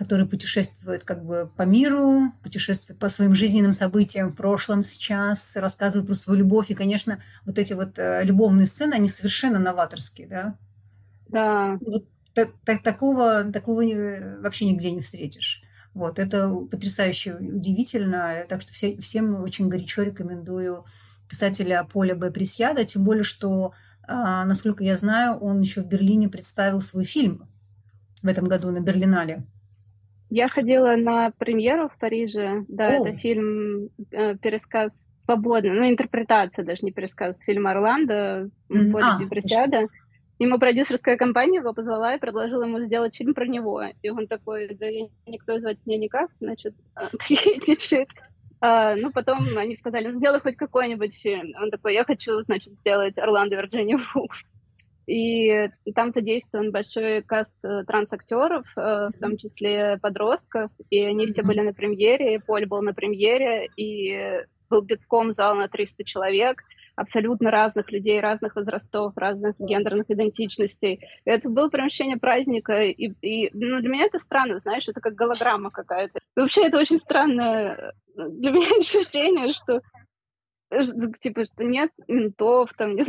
который 0.00 0.24
путешествует 0.26 1.04
как 1.04 1.26
бы 1.26 1.50
по 1.58 1.64
миру, 1.64 2.32
путешествует 2.42 2.98
по 2.98 3.10
своим 3.10 3.34
жизненным 3.34 3.72
событиям 3.72 4.30
в 4.30 4.34
прошлом, 4.34 4.82
сейчас, 4.82 5.58
рассказывает 5.58 6.06
про 6.06 6.14
свою 6.14 6.38
любовь. 6.38 6.70
И, 6.70 6.74
конечно, 6.74 7.20
вот 7.44 7.58
эти 7.58 7.74
вот 7.74 7.98
э, 7.98 8.24
любовные 8.24 8.64
сцены, 8.64 8.94
они 8.94 9.08
совершенно 9.08 9.58
новаторские, 9.58 10.26
да? 10.26 10.54
Да. 11.28 11.78
Вот 11.84 12.06
так, 12.32 12.48
так, 12.64 12.82
такого, 12.82 13.52
такого 13.52 13.82
вообще 14.40 14.64
нигде 14.64 14.90
не 14.90 15.02
встретишь. 15.02 15.62
Вот, 15.92 16.18
это 16.18 16.48
потрясающе 16.70 17.34
удивительно. 17.34 18.46
Так 18.48 18.62
что 18.62 18.72
все, 18.72 18.96
всем 19.02 19.42
очень 19.42 19.68
горячо 19.68 20.00
рекомендую 20.00 20.86
писателя 21.28 21.84
Поля 21.84 22.14
Б. 22.14 22.30
Пресьяда, 22.30 22.86
тем 22.86 23.04
более, 23.04 23.24
что, 23.24 23.74
а, 24.08 24.46
насколько 24.46 24.82
я 24.82 24.96
знаю, 24.96 25.36
он 25.40 25.60
еще 25.60 25.82
в 25.82 25.86
Берлине 25.86 26.30
представил 26.30 26.80
свой 26.80 27.04
фильм 27.04 27.46
в 28.22 28.28
этом 28.28 28.46
году 28.46 28.70
на 28.70 28.80
Берлинале. 28.80 29.44
Я 30.30 30.46
ходила 30.46 30.94
на 30.96 31.32
премьеру 31.32 31.88
в 31.88 31.98
Париже. 31.98 32.64
Да, 32.68 32.86
О. 32.86 32.90
это 32.92 33.18
фильм 33.18 33.90
э, 34.12 34.36
пересказ 34.36 35.08
свободно, 35.18 35.74
ну, 35.74 35.88
интерпретация 35.88 36.64
даже 36.64 36.84
не 36.84 36.92
пересказ 36.92 37.42
фильма 37.42 37.72
Орландо 37.72 38.48
mm-hmm. 38.68 38.92
Поля 38.92 39.18
а. 39.18 39.86
Ему 40.38 40.58
продюсерская 40.58 41.18
компания 41.18 41.58
его 41.58 41.74
позвала 41.74 42.14
и 42.14 42.18
предложила 42.18 42.62
ему 42.62 42.78
сделать 42.78 43.14
фильм 43.14 43.34
про 43.34 43.46
него. 43.46 43.82
И 44.02 44.08
он 44.08 44.26
такой, 44.26 44.74
да 44.74 44.86
никто 45.26 45.58
звать 45.58 45.78
меня 45.84 45.98
никак, 45.98 46.30
значит, 46.36 46.74
кокетничает. 47.18 48.08
А, 48.60 48.94
ну, 48.96 49.10
потом 49.10 49.40
они 49.56 49.76
сказали, 49.76 50.08
ну, 50.08 50.18
сделай 50.18 50.40
хоть 50.40 50.56
какой-нибудь 50.56 51.14
фильм. 51.14 51.52
Он 51.60 51.70
такой, 51.70 51.94
я 51.94 52.04
хочу, 52.04 52.40
значит, 52.42 52.78
сделать 52.78 53.18
Орландо 53.18 53.56
Вирджиния 53.56 53.98
Вулф. 54.14 54.44
И 55.06 55.68
там 55.94 56.10
задействован 56.10 56.70
большой 56.70 57.22
каст 57.22 57.56
э, 57.64 57.84
трансактеров, 57.84 58.66
э, 58.76 59.08
в 59.14 59.18
том 59.20 59.36
числе 59.36 59.98
подростков, 60.00 60.70
и 60.90 61.04
они 61.04 61.26
все 61.26 61.42
были 61.42 61.60
на 61.60 61.72
премьере, 61.72 62.40
Поль 62.46 62.66
был 62.66 62.82
на 62.82 62.94
премьере, 62.94 63.68
и 63.76 64.40
был 64.70 64.82
битком 64.82 65.32
зал 65.32 65.56
на 65.56 65.68
300 65.68 66.04
человек, 66.04 66.62
абсолютно 66.96 67.50
разных 67.50 67.90
людей, 67.90 68.20
разных 68.20 68.56
возрастов, 68.56 69.12
разных 69.16 69.56
гендерных 69.58 70.08
идентичностей. 70.08 71.00
И 71.24 71.30
это 71.30 71.48
было 71.48 71.68
прям 71.68 71.86
ощущение 71.86 72.18
праздника. 72.18 72.82
И, 72.82 73.12
и 73.20 73.50
ну, 73.52 73.80
для 73.80 73.88
меня 73.88 74.04
это 74.04 74.18
странно, 74.18 74.60
знаешь, 74.60 74.88
это 74.88 75.00
как 75.00 75.14
голограмма 75.14 75.70
какая-то. 75.70 76.18
И 76.36 76.40
вообще 76.40 76.66
это 76.66 76.78
очень 76.78 76.98
странное 76.98 77.74
э, 78.16 78.28
для 78.28 78.50
меня 78.52 78.78
ощущение, 78.78 79.52
что 79.52 79.80
типа, 81.20 81.44
что 81.44 81.64
нет 81.64 81.90
ментов, 82.06 82.70
там 82.74 82.94
нет 82.94 83.08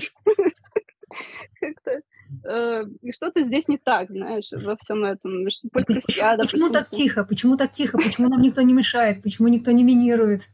как-то 1.60 2.02
э, 2.44 2.86
что-то 3.12 3.44
здесь 3.44 3.68
не 3.68 3.78
так, 3.78 4.10
знаешь, 4.10 4.50
во 4.52 4.76
всем 4.78 5.04
этом. 5.04 5.50
Что 5.50 5.68
почему, 5.72 6.38
почему 6.38 6.70
так 6.70 6.90
тихо? 6.90 7.24
Почему 7.24 7.58
так 7.58 7.72
тихо? 7.72 7.98
Почему 7.98 8.30
нам 8.30 8.42
никто 8.42 8.62
не 8.62 8.74
мешает? 8.74 9.22
Почему 9.22 9.48
никто 9.48 9.72
не 9.72 9.84
минирует? 9.84 10.48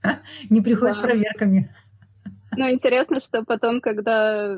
Не 0.49 0.62
приходит 0.62 0.95
да. 0.95 1.01
с 1.01 1.03
проверками? 1.03 1.70
Ну, 2.55 2.72
интересно, 2.72 3.20
что 3.20 3.43
потом, 3.43 3.82
когда 3.82 4.58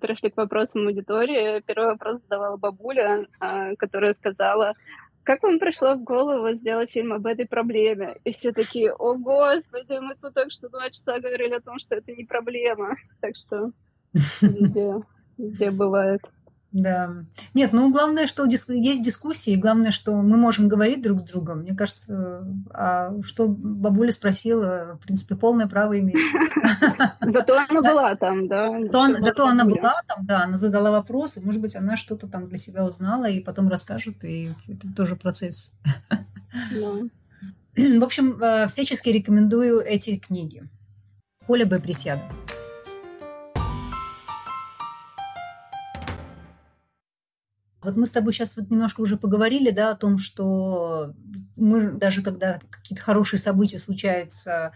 пришли 0.00 0.30
к 0.30 0.36
вопросам 0.36 0.88
аудитории, 0.88 1.62
первый 1.64 1.90
вопрос 1.90 2.20
задавала 2.22 2.56
бабуля, 2.56 3.28
а, 3.38 3.76
которая 3.76 4.12
сказала, 4.12 4.74
как 5.28 5.42
вам 5.42 5.58
пришло 5.58 5.94
в 5.94 6.02
голову 6.02 6.50
сделать 6.52 6.90
фильм 6.90 7.12
об 7.12 7.26
этой 7.26 7.46
проблеме? 7.46 8.16
И 8.24 8.32
все 8.32 8.50
такие, 8.50 8.92
о 8.92 9.14
господи, 9.14 9.98
мы 10.00 10.14
тут 10.20 10.32
только 10.32 10.50
что 10.50 10.70
два 10.70 10.88
часа 10.90 11.20
говорили 11.20 11.54
о 11.54 11.60
том, 11.60 11.78
что 11.78 11.96
это 11.96 12.12
не 12.12 12.24
проблема. 12.24 12.96
Так 13.20 13.36
что 13.36 13.70
везде, 15.38 15.70
бывает. 15.70 16.20
Да. 16.70 17.24
Нет, 17.54 17.72
ну 17.72 17.90
главное, 17.90 18.26
что 18.26 18.44
есть 18.44 19.02
дискуссии, 19.02 19.56
главное, 19.56 19.90
что 19.90 20.14
мы 20.16 20.36
можем 20.36 20.68
говорить 20.68 21.02
друг 21.02 21.18
с 21.20 21.30
другом. 21.30 21.60
Мне 21.60 21.74
кажется, 21.74 22.46
а 22.74 23.12
что 23.22 23.48
бабуля 23.48 24.12
спросила, 24.12 24.98
в 25.00 25.06
принципе, 25.06 25.34
полное 25.34 25.66
право 25.66 25.98
имеет. 25.98 26.28
Зато 27.22 27.56
она 27.56 27.80
была 27.80 28.14
там, 28.16 28.48
да. 28.48 28.78
Зато 29.18 29.46
она 29.46 29.64
была 29.64 29.94
там, 30.06 30.26
да, 30.26 30.44
она 30.44 30.58
задала 30.58 30.90
вопросы, 30.90 31.40
может 31.44 31.62
быть, 31.62 31.74
она 31.74 31.96
что-то 31.96 32.28
там 32.28 32.48
для 32.48 32.58
себя 32.58 32.84
узнала 32.84 33.24
и 33.24 33.40
потом 33.40 33.68
расскажет, 33.68 34.22
и 34.24 34.52
это 34.68 34.94
тоже 34.94 35.16
процесс. 35.16 35.74
В 37.76 38.04
общем, 38.04 38.36
э, 38.42 38.68
всячески 38.68 39.08
рекомендую 39.08 39.80
эти 39.80 40.16
книги. 40.16 40.68
Поля 41.46 41.64
Б. 41.64 41.80
Вот 47.88 47.96
мы 47.96 48.06
с 48.06 48.12
тобой 48.12 48.32
сейчас 48.32 48.56
вот 48.56 48.70
немножко 48.70 49.00
уже 49.00 49.16
поговорили, 49.16 49.70
да, 49.70 49.90
о 49.90 49.96
том, 49.96 50.18
что 50.18 51.14
мы 51.56 51.92
даже 51.92 52.22
когда 52.22 52.60
какие-то 52.70 53.02
хорошие 53.02 53.40
события 53.40 53.78
случаются, 53.78 54.72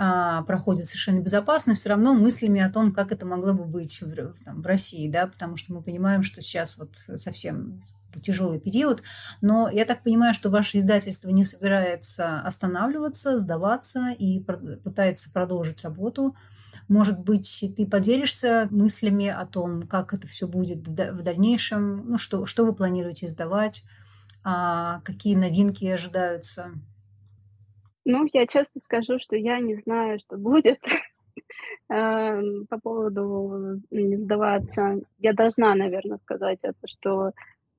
а, 0.00 0.42
проходят 0.44 0.86
совершенно 0.86 1.20
безопасно, 1.20 1.74
все 1.74 1.90
равно 1.90 2.14
мыслями 2.14 2.60
о 2.60 2.70
том, 2.70 2.92
как 2.92 3.12
это 3.12 3.26
могло 3.26 3.52
бы 3.52 3.64
быть 3.64 4.00
в, 4.00 4.44
там, 4.44 4.62
в 4.62 4.66
России, 4.66 5.10
да, 5.10 5.26
потому 5.26 5.56
что 5.56 5.74
мы 5.74 5.82
понимаем, 5.82 6.22
что 6.22 6.40
сейчас 6.40 6.78
вот 6.78 6.94
совсем 6.94 7.82
тяжелый 8.22 8.60
период, 8.60 9.02
но 9.40 9.68
я 9.68 9.84
так 9.84 10.02
понимаю, 10.02 10.34
что 10.34 10.50
ваше 10.50 10.78
издательство 10.78 11.28
не 11.30 11.44
собирается 11.44 12.40
останавливаться, 12.40 13.36
сдаваться 13.36 14.10
и 14.10 14.40
пытается 14.40 15.32
продолжить 15.32 15.82
работу. 15.82 16.34
Может 16.88 17.20
быть, 17.20 17.64
ты 17.76 17.86
поделишься 17.86 18.66
мыслями 18.70 19.28
о 19.28 19.44
том, 19.44 19.82
как 19.82 20.14
это 20.14 20.26
все 20.26 20.48
будет 20.48 20.88
в 20.88 21.22
дальнейшем, 21.22 22.10
ну, 22.10 22.18
что, 22.18 22.46
что 22.46 22.64
вы 22.64 22.74
планируете 22.74 23.26
издавать, 23.26 23.82
а 24.42 25.00
какие 25.02 25.36
новинки 25.36 25.84
ожидаются? 25.84 26.70
Ну, 28.06 28.26
я 28.32 28.46
честно 28.46 28.80
скажу, 28.80 29.18
что 29.18 29.36
я 29.36 29.60
не 29.60 29.76
знаю, 29.76 30.18
что 30.18 30.38
будет. 30.38 30.80
Эм, 31.90 32.66
по 32.66 32.78
поводу 32.78 33.80
не 33.90 34.16
сдаваться, 34.16 35.00
я 35.18 35.34
должна, 35.34 35.74
наверное, 35.74 36.18
сказать 36.18 36.58
это, 36.62 36.86
что 36.86 37.28
э, 37.28 37.32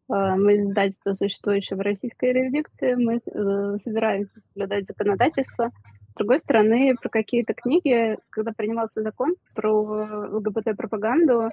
мы 0.08 0.58
издательство, 0.58 1.14
существующее 1.14 1.78
в 1.78 1.82
российской 1.82 2.30
юрисдикции, 2.30 2.94
мы 2.94 3.16
э, 3.16 3.78
собираемся 3.84 4.40
соблюдать 4.42 4.86
законодательство, 4.88 5.72
другой 6.16 6.40
стороны, 6.40 6.96
про 7.02 7.10
какие-то 7.10 7.54
книги, 7.54 8.18
когда 8.30 8.52
принимался 8.52 9.02
закон 9.02 9.36
про 9.56 9.72
ЛГБТ-пропаганду, 9.72 11.52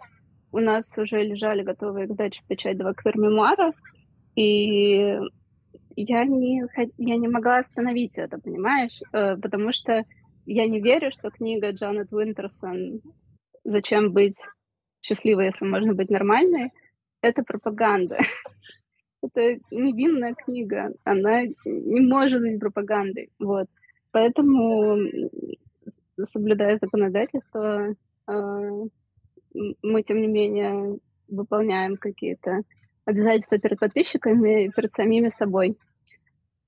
у 0.52 0.58
нас 0.58 0.96
уже 0.96 1.22
лежали 1.22 1.62
готовые 1.62 2.06
к 2.06 2.12
сдаче 2.12 2.42
в 2.42 2.46
печать 2.46 2.78
два 2.78 2.94
квир-мемуара, 2.94 3.72
и 4.34 5.18
я 5.96 6.24
не, 6.24 6.62
я 6.98 7.16
не 7.16 7.28
могла 7.28 7.58
остановить 7.58 8.18
это, 8.18 8.38
понимаешь? 8.38 9.00
Э, 9.12 9.36
потому 9.36 9.72
что 9.72 10.04
я 10.44 10.66
не 10.66 10.80
верю, 10.80 11.10
что 11.10 11.30
книга 11.30 11.70
Джанет 11.70 12.12
Уинтерсон 12.12 13.00
«Зачем 13.64 14.12
быть 14.12 14.40
счастливой, 15.02 15.46
если 15.46 15.64
можно 15.64 15.94
быть 15.94 16.10
нормальной»— 16.10 16.70
это 17.20 17.42
пропаганда. 17.42 18.18
Это 19.22 19.58
невинная 19.72 20.34
книга, 20.34 20.92
она 21.02 21.42
не 21.64 22.00
может 22.00 22.40
быть 22.40 22.60
пропагандой. 22.60 23.30
Вот. 23.40 23.66
Поэтому, 24.10 24.96
соблюдая 26.26 26.78
законодательство, 26.78 27.94
а, 28.26 28.32
мы, 29.82 30.02
тем 30.02 30.20
не 30.20 30.26
менее, 30.26 30.98
выполняем 31.28 31.96
какие-то 31.96 32.62
обязательства 33.04 33.58
перед 33.58 33.78
подписчиками 33.78 34.64
и 34.64 34.70
перед 34.70 34.92
самими 34.94 35.30
собой. 35.30 35.76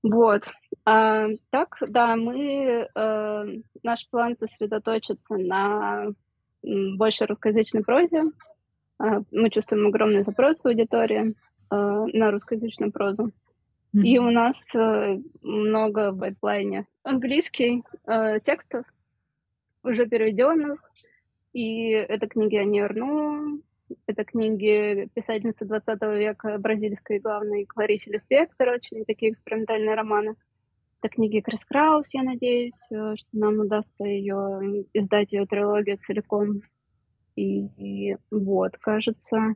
Вот. 0.01 0.43
А, 0.85 1.27
так, 1.49 1.77
да, 1.87 2.15
мы, 2.15 2.87
а, 2.95 3.45
наш 3.83 4.09
план 4.09 4.37
сосредоточиться 4.37 5.35
на 5.37 6.07
больше 6.61 7.25
русскоязычной 7.25 7.83
прозе. 7.83 8.21
А, 8.97 9.21
мы 9.31 9.49
чувствуем 9.49 9.87
огромный 9.87 10.23
запрос 10.23 10.61
в 10.61 10.67
аудитории 10.67 11.35
а, 11.69 12.05
на 12.05 12.31
русскоязычную 12.31 12.91
прозу. 12.91 13.31
Mm-hmm. 13.95 14.03
И 14.03 14.19
у 14.19 14.29
нас 14.29 14.75
э, 14.75 15.19
много 15.41 16.11
в 16.11 16.17
байплайне 16.17 16.85
английский 17.03 17.83
э, 18.05 18.39
текстов, 18.41 18.85
уже 19.83 20.05
переведенных. 20.05 20.79
И 21.53 21.89
это 21.89 22.27
книги 22.27 22.55
Ани 22.55 22.81
Арну, 22.81 23.61
это 24.05 24.23
книги 24.23 25.09
писательницы 25.15 25.65
20 25.65 26.01
века 26.19 26.57
бразильской 26.59 27.19
главной 27.19 27.65
Кларисе 27.65 28.11
Лиспектор, 28.11 28.69
очень 28.69 29.05
такие 29.05 29.31
экспериментальные 29.31 29.95
романы. 29.95 30.35
Это 31.01 31.15
книги 31.15 31.39
Крис 31.39 31.65
Краус, 31.65 32.13
я 32.13 32.23
надеюсь, 32.23 32.91
э, 32.91 33.15
что 33.15 33.29
нам 33.31 33.59
удастся 33.59 34.03
ее 34.03 34.85
издать, 34.93 35.31
ее 35.31 35.47
трилогию 35.47 35.97
целиком. 35.97 36.61
И, 37.35 37.65
и 37.77 38.17
вот, 38.29 38.77
кажется, 38.77 39.55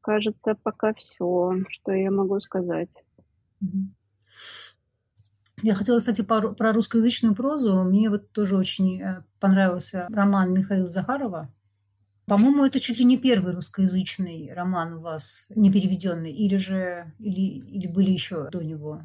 кажется, 0.00 0.54
пока 0.62 0.92
все, 0.94 1.54
что 1.70 1.92
я 1.92 2.10
могу 2.10 2.38
сказать. 2.38 3.02
Я 5.62 5.74
хотела, 5.74 5.98
кстати, 5.98 6.22
про 6.22 6.72
русскоязычную 6.72 7.34
прозу. 7.34 7.82
Мне 7.84 8.10
вот 8.10 8.30
тоже 8.32 8.56
очень 8.56 9.00
э, 9.02 9.24
понравился 9.40 10.06
роман 10.12 10.52
Михаила 10.52 10.86
Захарова 10.86 11.50
По-моему, 12.26 12.64
это 12.64 12.80
чуть 12.80 12.98
ли 12.98 13.04
не 13.04 13.18
первый 13.18 13.54
русскоязычный 13.54 14.52
роман 14.54 14.94
у 14.94 15.00
вас, 15.00 15.46
не 15.50 15.70
переведенный, 15.72 16.32
или 16.32 16.56
же 16.56 17.12
или, 17.18 17.40
или 17.40 17.86
были 17.88 18.10
еще 18.10 18.48
до 18.50 18.62
него? 18.64 19.02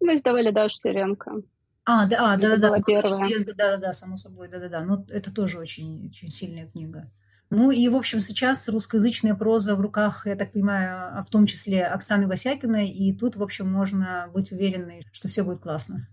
Мы 0.00 0.16
издавали 0.16 0.50
Дашу 0.50 0.78
Теренко. 0.80 1.42
А, 1.84 2.06
да, 2.06 2.32
а, 2.34 2.36
да, 2.36 2.56
да, 2.56 2.70
да, 2.70 2.78
да, 2.78 3.54
да, 3.56 3.76
да, 3.78 3.92
само 3.92 4.16
собой, 4.16 4.48
да, 4.48 4.58
да, 4.60 4.68
да. 4.68 4.84
Ну, 4.84 5.04
это 5.08 5.34
тоже 5.34 5.58
очень, 5.58 6.08
очень 6.08 6.30
сильная 6.30 6.68
книга. 6.68 7.04
Ну 7.50 7.72
и, 7.72 7.88
в 7.88 7.96
общем, 7.96 8.20
сейчас 8.20 8.68
русскоязычная 8.68 9.34
проза 9.34 9.74
в 9.74 9.80
руках, 9.80 10.24
я 10.24 10.36
так 10.36 10.52
понимаю, 10.52 11.18
а 11.18 11.22
в 11.22 11.30
том 11.30 11.46
числе 11.46 11.84
Оксаны 11.84 12.28
Васякиной, 12.28 12.88
и 12.88 13.12
тут, 13.12 13.34
в 13.34 13.42
общем, 13.42 13.68
можно 13.68 14.30
быть 14.32 14.52
уверенной, 14.52 15.02
что 15.12 15.26
все 15.28 15.42
будет 15.42 15.58
классно. 15.58 16.06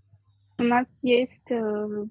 У 0.59 0.63
нас 0.63 0.87
есть 1.03 1.51
э, 1.51 2.05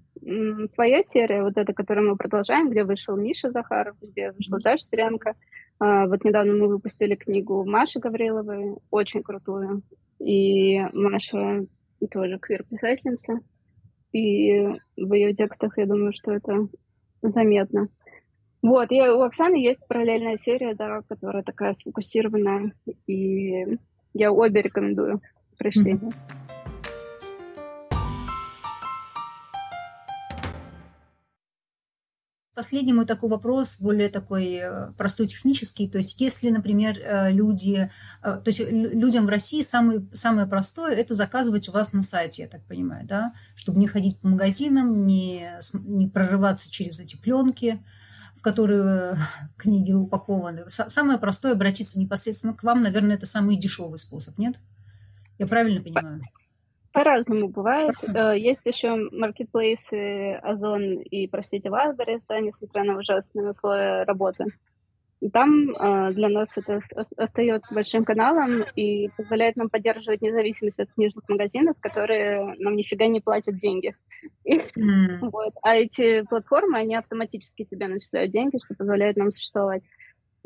своя 0.70 1.03
серия, 1.03 1.43
вот 1.43 1.57
эта, 1.57 1.72
которую 1.72 2.11
мы 2.11 2.16
продолжаем, 2.16 2.70
где 2.70 2.85
вышел 2.85 3.16
Миша 3.16 3.51
Захаров, 3.51 3.97
где 4.01 4.31
вышла 4.31 4.61
Даша 4.61 4.85
Сиренко. 4.85 5.35
Э, 5.81 6.07
вот 6.07 6.22
недавно 6.24 6.53
мы 6.53 6.68
выпустили 6.68 7.16
книгу 7.16 7.64
Маши 7.64 7.99
Гавриловой, 7.99 8.77
очень 8.91 9.24
крутую. 9.24 9.83
И 10.20 10.79
Маша 10.93 11.66
тоже 12.12 12.39
квир-писательница. 12.39 13.41
И 14.12 14.68
в 14.97 15.12
ее 15.12 15.35
текстах, 15.35 15.77
я 15.79 15.87
думаю, 15.87 16.12
что 16.12 16.31
это 16.31 16.68
заметно. 17.22 17.89
Вот, 18.67 18.91
и 18.91 19.01
у 19.01 19.23
Оксаны 19.23 19.64
есть 19.64 19.87
параллельная 19.87 20.37
серия, 20.37 20.75
да, 20.75 21.01
которая 21.09 21.45
такая 21.45 21.73
сфокусированная, 21.73 22.73
и 23.07 23.79
я 24.12 24.33
обе 24.33 24.61
рекомендую 24.61 25.23
прочтение. 25.57 26.11
Mm-hmm. 26.11 26.47
Последний 32.57 32.93
мой 32.93 33.07
такой 33.07 33.31
вопрос, 33.31 33.81
более 33.81 34.09
такой 34.09 34.55
э, 34.55 34.93
простой 34.99 35.29
технический. 35.29 35.89
То 35.89 35.99
есть 35.99 36.21
если, 36.21 36.49
например, 36.49 36.99
э, 36.99 37.31
люди, 37.31 37.89
э, 38.23 38.23
то 38.23 38.43
есть 38.47 38.69
людям 38.69 39.27
в 39.27 39.29
России 39.29 39.62
самый, 39.62 40.09
самое 40.12 40.49
простое– 40.49 40.93
это 40.97 41.14
заказывать 41.14 41.69
у 41.69 41.73
вас 41.73 41.93
на 41.93 42.03
сайте, 42.03 42.43
я 42.43 42.49
так 42.49 42.64
понимаю, 42.64 43.07
да? 43.07 43.33
Чтобы 43.55 43.79
не 43.79 43.87
ходить 43.87 44.19
по 44.21 44.27
магазинам, 44.27 45.07
не, 45.07 45.51
не 45.75 46.09
прорываться 46.09 46.73
через 46.73 46.99
эти 46.99 47.17
пленки, 47.21 47.79
в 48.47 48.49
которые 48.49 49.16
книги 49.59 49.92
упакованы. 49.92 50.66
Самое 50.68 51.18
простое– 51.18 51.53
обратиться 51.55 51.99
непосредственно 51.99 52.55
к 52.55 52.62
вам. 52.62 52.80
Наверное, 52.80 53.16
это 53.16 53.26
самый 53.26 53.57
дешевый 53.57 53.99
способ, 53.99 54.38
нет? 54.38 54.55
Я 55.38 55.49
правильно 55.49 55.82
понимаю? 55.82 56.20
По-разному 56.92 57.49
бывает. 57.49 57.97
Э, 58.14 58.38
есть 58.38 58.64
еще 58.64 58.94
маркетплейсы 59.11 60.34
Озон 60.42 61.01
и, 61.01 61.26
простите, 61.26 61.70
Wildberries, 61.70 62.22
да, 62.28 62.40
несмотря 62.40 62.84
на 62.84 62.97
ужасные 62.97 63.51
условия 63.51 64.05
работы. 64.05 64.44
И 65.20 65.28
там 65.28 65.70
э, 65.70 66.12
для 66.12 66.28
нас 66.28 66.57
это 66.57 66.80
остается 67.16 67.74
большим 67.74 68.05
каналом 68.05 68.51
и 68.76 69.09
позволяет 69.16 69.57
нам 69.57 69.68
поддерживать 69.68 70.22
независимость 70.22 70.78
от 70.78 70.92
книжных 70.92 71.28
магазинов, 71.28 71.76
которые 71.80 72.55
нам 72.59 72.76
нифига 72.76 73.09
не 73.09 73.20
платят 73.20 73.59
деньги. 73.59 73.97
Mm. 74.47 75.18
вот. 75.20 75.55
А 75.62 75.74
эти 75.74 76.22
платформы, 76.22 76.79
они 76.79 76.95
автоматически 76.95 77.64
тебе 77.64 77.89
начисляют 77.89 78.33
деньги, 78.33 78.59
что 78.64 78.74
позволяет 78.74 79.16
нам 79.16 79.31
существовать. 79.31 79.83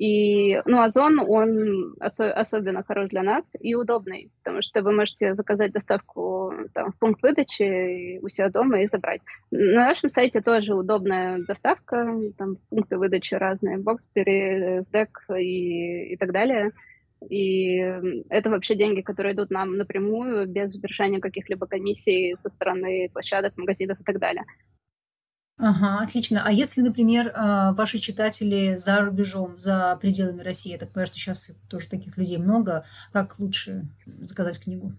И, 0.01 0.59
ну, 0.65 0.81
Озон, 0.81 1.21
он 1.21 1.95
ос- 2.01 2.21
особенно 2.21 2.83
хорош 2.83 3.11
для 3.11 3.23
нас 3.23 3.55
и 3.61 3.75
удобный, 3.75 4.31
потому 4.39 4.63
что 4.63 4.81
вы 4.81 4.93
можете 4.93 5.35
заказать 5.35 5.73
доставку 5.73 6.55
там, 6.73 6.93
в 6.93 6.99
пункт 6.99 7.23
выдачи 7.23 8.19
у 8.23 8.29
себя 8.31 8.49
дома 8.49 8.81
и 8.81 8.87
забрать. 8.87 9.21
На 9.51 9.89
нашем 9.89 10.09
сайте 10.09 10.41
тоже 10.41 10.75
удобная 10.75 11.41
доставка, 11.47 12.19
там 12.39 12.57
пункты 12.71 12.97
выдачи 12.97 13.35
разные, 13.35 13.77
Боксбери, 13.77 14.83
СДЭК 14.85 15.27
и, 15.39 16.15
и 16.15 16.17
так 16.17 16.33
далее. 16.33 16.73
И 17.29 17.77
это 18.31 18.49
вообще 18.51 18.75
деньги, 18.75 19.03
которые 19.03 19.35
идут 19.35 19.51
нам 19.51 19.77
напрямую, 19.77 20.47
без 20.49 20.75
удержания 20.75 21.21
каких-либо 21.21 21.67
комиссий 21.67 22.37
со 22.43 22.49
стороны 22.49 23.11
площадок, 23.13 23.57
магазинов 23.57 24.01
и 24.01 24.05
так 24.05 24.19
далее. 24.19 24.45
Ага, 25.63 26.03
отлично. 26.03 26.43
А 26.43 26.51
если, 26.51 26.81
например, 26.81 27.33
а, 27.35 27.73
ваши 27.75 27.99
читатели 27.99 28.77
за 28.77 29.05
рубежом, 29.05 29.59
за 29.59 29.99
пределами 30.01 30.41
России, 30.41 30.73
я 30.73 30.79
так 30.79 30.89
понимаю, 30.89 31.07
что 31.09 31.17
сейчас 31.17 31.55
тоже 31.69 31.87
таких 31.89 32.17
людей 32.17 32.39
много, 32.39 32.85
как 33.13 33.39
лучше 33.39 33.83
заказать 34.07 34.63
книгу? 34.63 34.93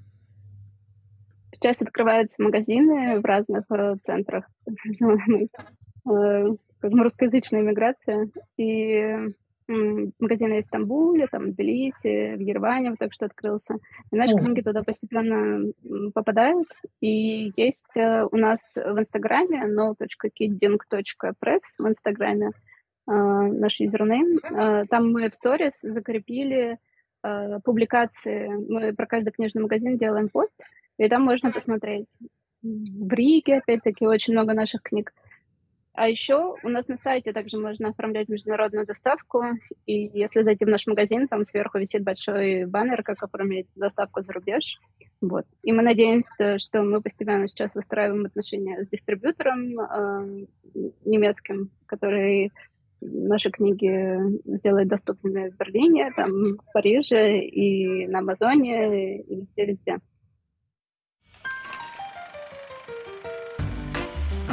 Сейчас 1.52 1.82
открываются 1.82 2.44
магазины 2.44 3.20
в 3.20 3.26
разных 3.26 3.66
э, 3.72 3.96
центрах, 4.02 4.46
э, 4.68 5.50
как 6.06 6.92
русскоязычная 6.92 7.62
миграция, 7.62 8.30
и 8.58 9.34
магазины 10.20 10.62
в 10.62 10.66
Стамбуле, 10.66 11.28
там, 11.28 11.46
в 11.48 11.54
Тбилиси, 11.54 12.36
в 12.36 12.40
Ереване 12.40 12.96
только 12.96 13.14
что 13.14 13.26
открылся. 13.26 13.76
И 14.12 14.16
наши 14.16 14.36
mm. 14.36 14.44
книги 14.44 14.62
туда 14.62 14.84
постепенно 14.84 15.72
попадают. 16.14 16.68
И 17.00 17.52
есть 17.56 17.98
э, 17.98 18.28
у 18.32 18.38
нас 18.38 18.76
в 18.76 19.00
Инстаграме 19.00 19.64
no.kidding.press 19.68 21.62
в 21.80 21.88
Инстаграме 21.88 22.48
э, 22.48 22.52
наш 23.12 23.80
юзернейм. 23.80 24.38
Э, 24.52 24.86
там 24.90 25.12
мы 25.12 25.30
в 25.30 25.36
сторис 25.36 25.82
закрепили 25.82 26.78
публикации. 27.64 28.50
Мы 28.68 28.96
про 28.96 29.06
каждый 29.06 29.30
книжный 29.32 29.62
магазин 29.62 29.96
делаем 29.96 30.28
пост, 30.28 30.60
и 30.98 31.08
там 31.08 31.22
можно 31.22 31.52
посмотреть. 31.52 32.08
В 32.64 33.14
Риге, 33.14 33.58
опять-таки, 33.58 34.08
очень 34.08 34.34
много 34.34 34.54
наших 34.56 34.82
книг. 34.82 35.14
А 35.94 36.08
еще 36.08 36.56
у 36.64 36.70
нас 36.70 36.88
на 36.88 36.98
сайте 36.98 37.34
также 37.34 37.58
можно 37.60 37.90
оформлять 37.90 38.30
международную 38.30 38.86
доставку, 38.86 39.44
и 39.86 40.10
если 40.18 40.42
зайти 40.42 40.64
в 40.64 40.70
наш 40.70 40.88
магазин, 40.88 41.28
там 41.28 41.44
сверху 41.44 41.80
висит 41.80 42.04
большой 42.04 42.66
баннер, 42.66 43.04
как 43.04 43.22
оформить 43.22 43.68
доставку 43.76 44.22
за 44.22 44.32
рубеж. 44.32 44.80
Вот. 45.20 45.46
И 45.64 45.74
мы 45.74 45.84
надеемся, 45.84 46.60
что 46.60 46.82
мы 46.82 47.02
постепенно 47.02 47.48
сейчас 47.48 47.76
выстраиваем 47.76 48.26
отношения 48.26 48.84
с 48.84 48.88
дистрибьютором 48.88 49.80
э, 49.80 50.46
немецким, 51.06 51.70
который 51.86 52.52
наши 53.02 53.52
книги 53.52 54.18
сделает 54.46 54.88
доступными 54.88 55.50
в 55.50 55.58
Берлине, 55.58 56.12
там, 56.16 56.30
в 56.30 56.74
Париже 56.74 57.40
и 57.40 58.08
на 58.08 58.20
Амазоне, 58.20 59.22
и 59.22 59.36
везде-везде. 59.36 59.98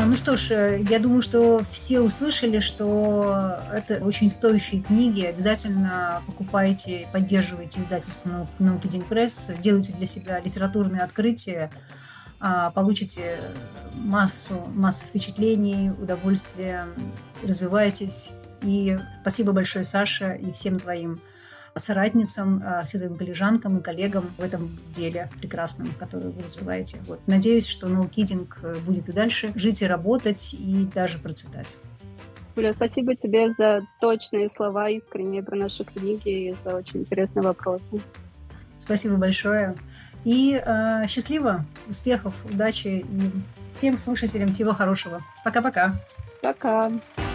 Ну 0.06 0.16
что 0.16 0.36
ж, 0.36 0.50
э, 0.50 0.82
я 0.88 0.98
думаю, 0.98 1.22
что 1.22 1.62
все 1.64 2.00
услышали, 2.00 2.60
что 2.60 3.58
это 3.72 4.04
очень 4.04 4.30
стоящие 4.30 4.82
книги. 4.82 5.24
Обязательно 5.24 6.22
покупайте, 6.26 7.08
поддерживайте 7.12 7.80
издательство 7.80 8.46
«Науки 8.58 8.86
День 8.86 9.02
Пресс», 9.02 9.50
делайте 9.60 9.92
для 9.92 10.06
себя 10.06 10.40
литературные 10.40 11.02
открытия, 11.02 11.70
а, 12.40 12.70
получите 12.70 13.38
массу, 13.94 14.54
массу 14.74 15.04
впечатлений, 15.04 15.90
удовольствия, 15.90 16.86
развивайтесь. 17.42 18.30
И 18.62 18.98
спасибо 19.20 19.52
большое, 19.52 19.84
Саша, 19.84 20.32
и 20.32 20.52
всем 20.52 20.78
твоим 20.78 21.20
соратницам, 21.78 22.62
а, 22.64 22.84
своим 22.84 23.16
коллежанкам 23.16 23.78
и 23.78 23.82
коллегам 23.82 24.30
в 24.36 24.42
этом 24.42 24.78
деле 24.90 25.30
прекрасном, 25.40 25.92
которое 25.98 26.30
вы 26.30 26.42
развиваете. 26.42 26.98
Вот. 27.06 27.20
Надеюсь, 27.26 27.66
что 27.66 27.88
ноукидинг 27.88 28.58
э, 28.62 28.76
будет 28.86 29.08
и 29.08 29.12
дальше 29.12 29.52
жить 29.54 29.82
и 29.82 29.86
работать, 29.86 30.54
и 30.54 30.88
даже 30.94 31.18
процветать. 31.18 31.76
Юля, 32.56 32.74
спасибо 32.74 33.14
тебе 33.14 33.52
за 33.52 33.82
точные 34.00 34.50
слова, 34.50 34.88
искренние 34.90 35.42
про 35.42 35.56
наши 35.56 35.84
книги 35.84 36.50
и 36.50 36.56
за 36.64 36.76
очень 36.76 37.00
интересные 37.00 37.42
вопросы. 37.42 37.82
Спасибо 38.78 39.16
большое. 39.16 39.76
И 40.24 40.60
э, 40.64 41.06
счастливо, 41.06 41.64
успехов, 41.88 42.34
удачи 42.44 42.88
и 43.08 43.30
всем 43.72 43.96
слушателям 43.98 44.52
всего 44.52 44.72
хорошего. 44.72 45.22
Пока-пока. 45.44 45.94
Пока. 46.42 46.88
-пока. 46.88 47.00
Пока. 47.16 47.27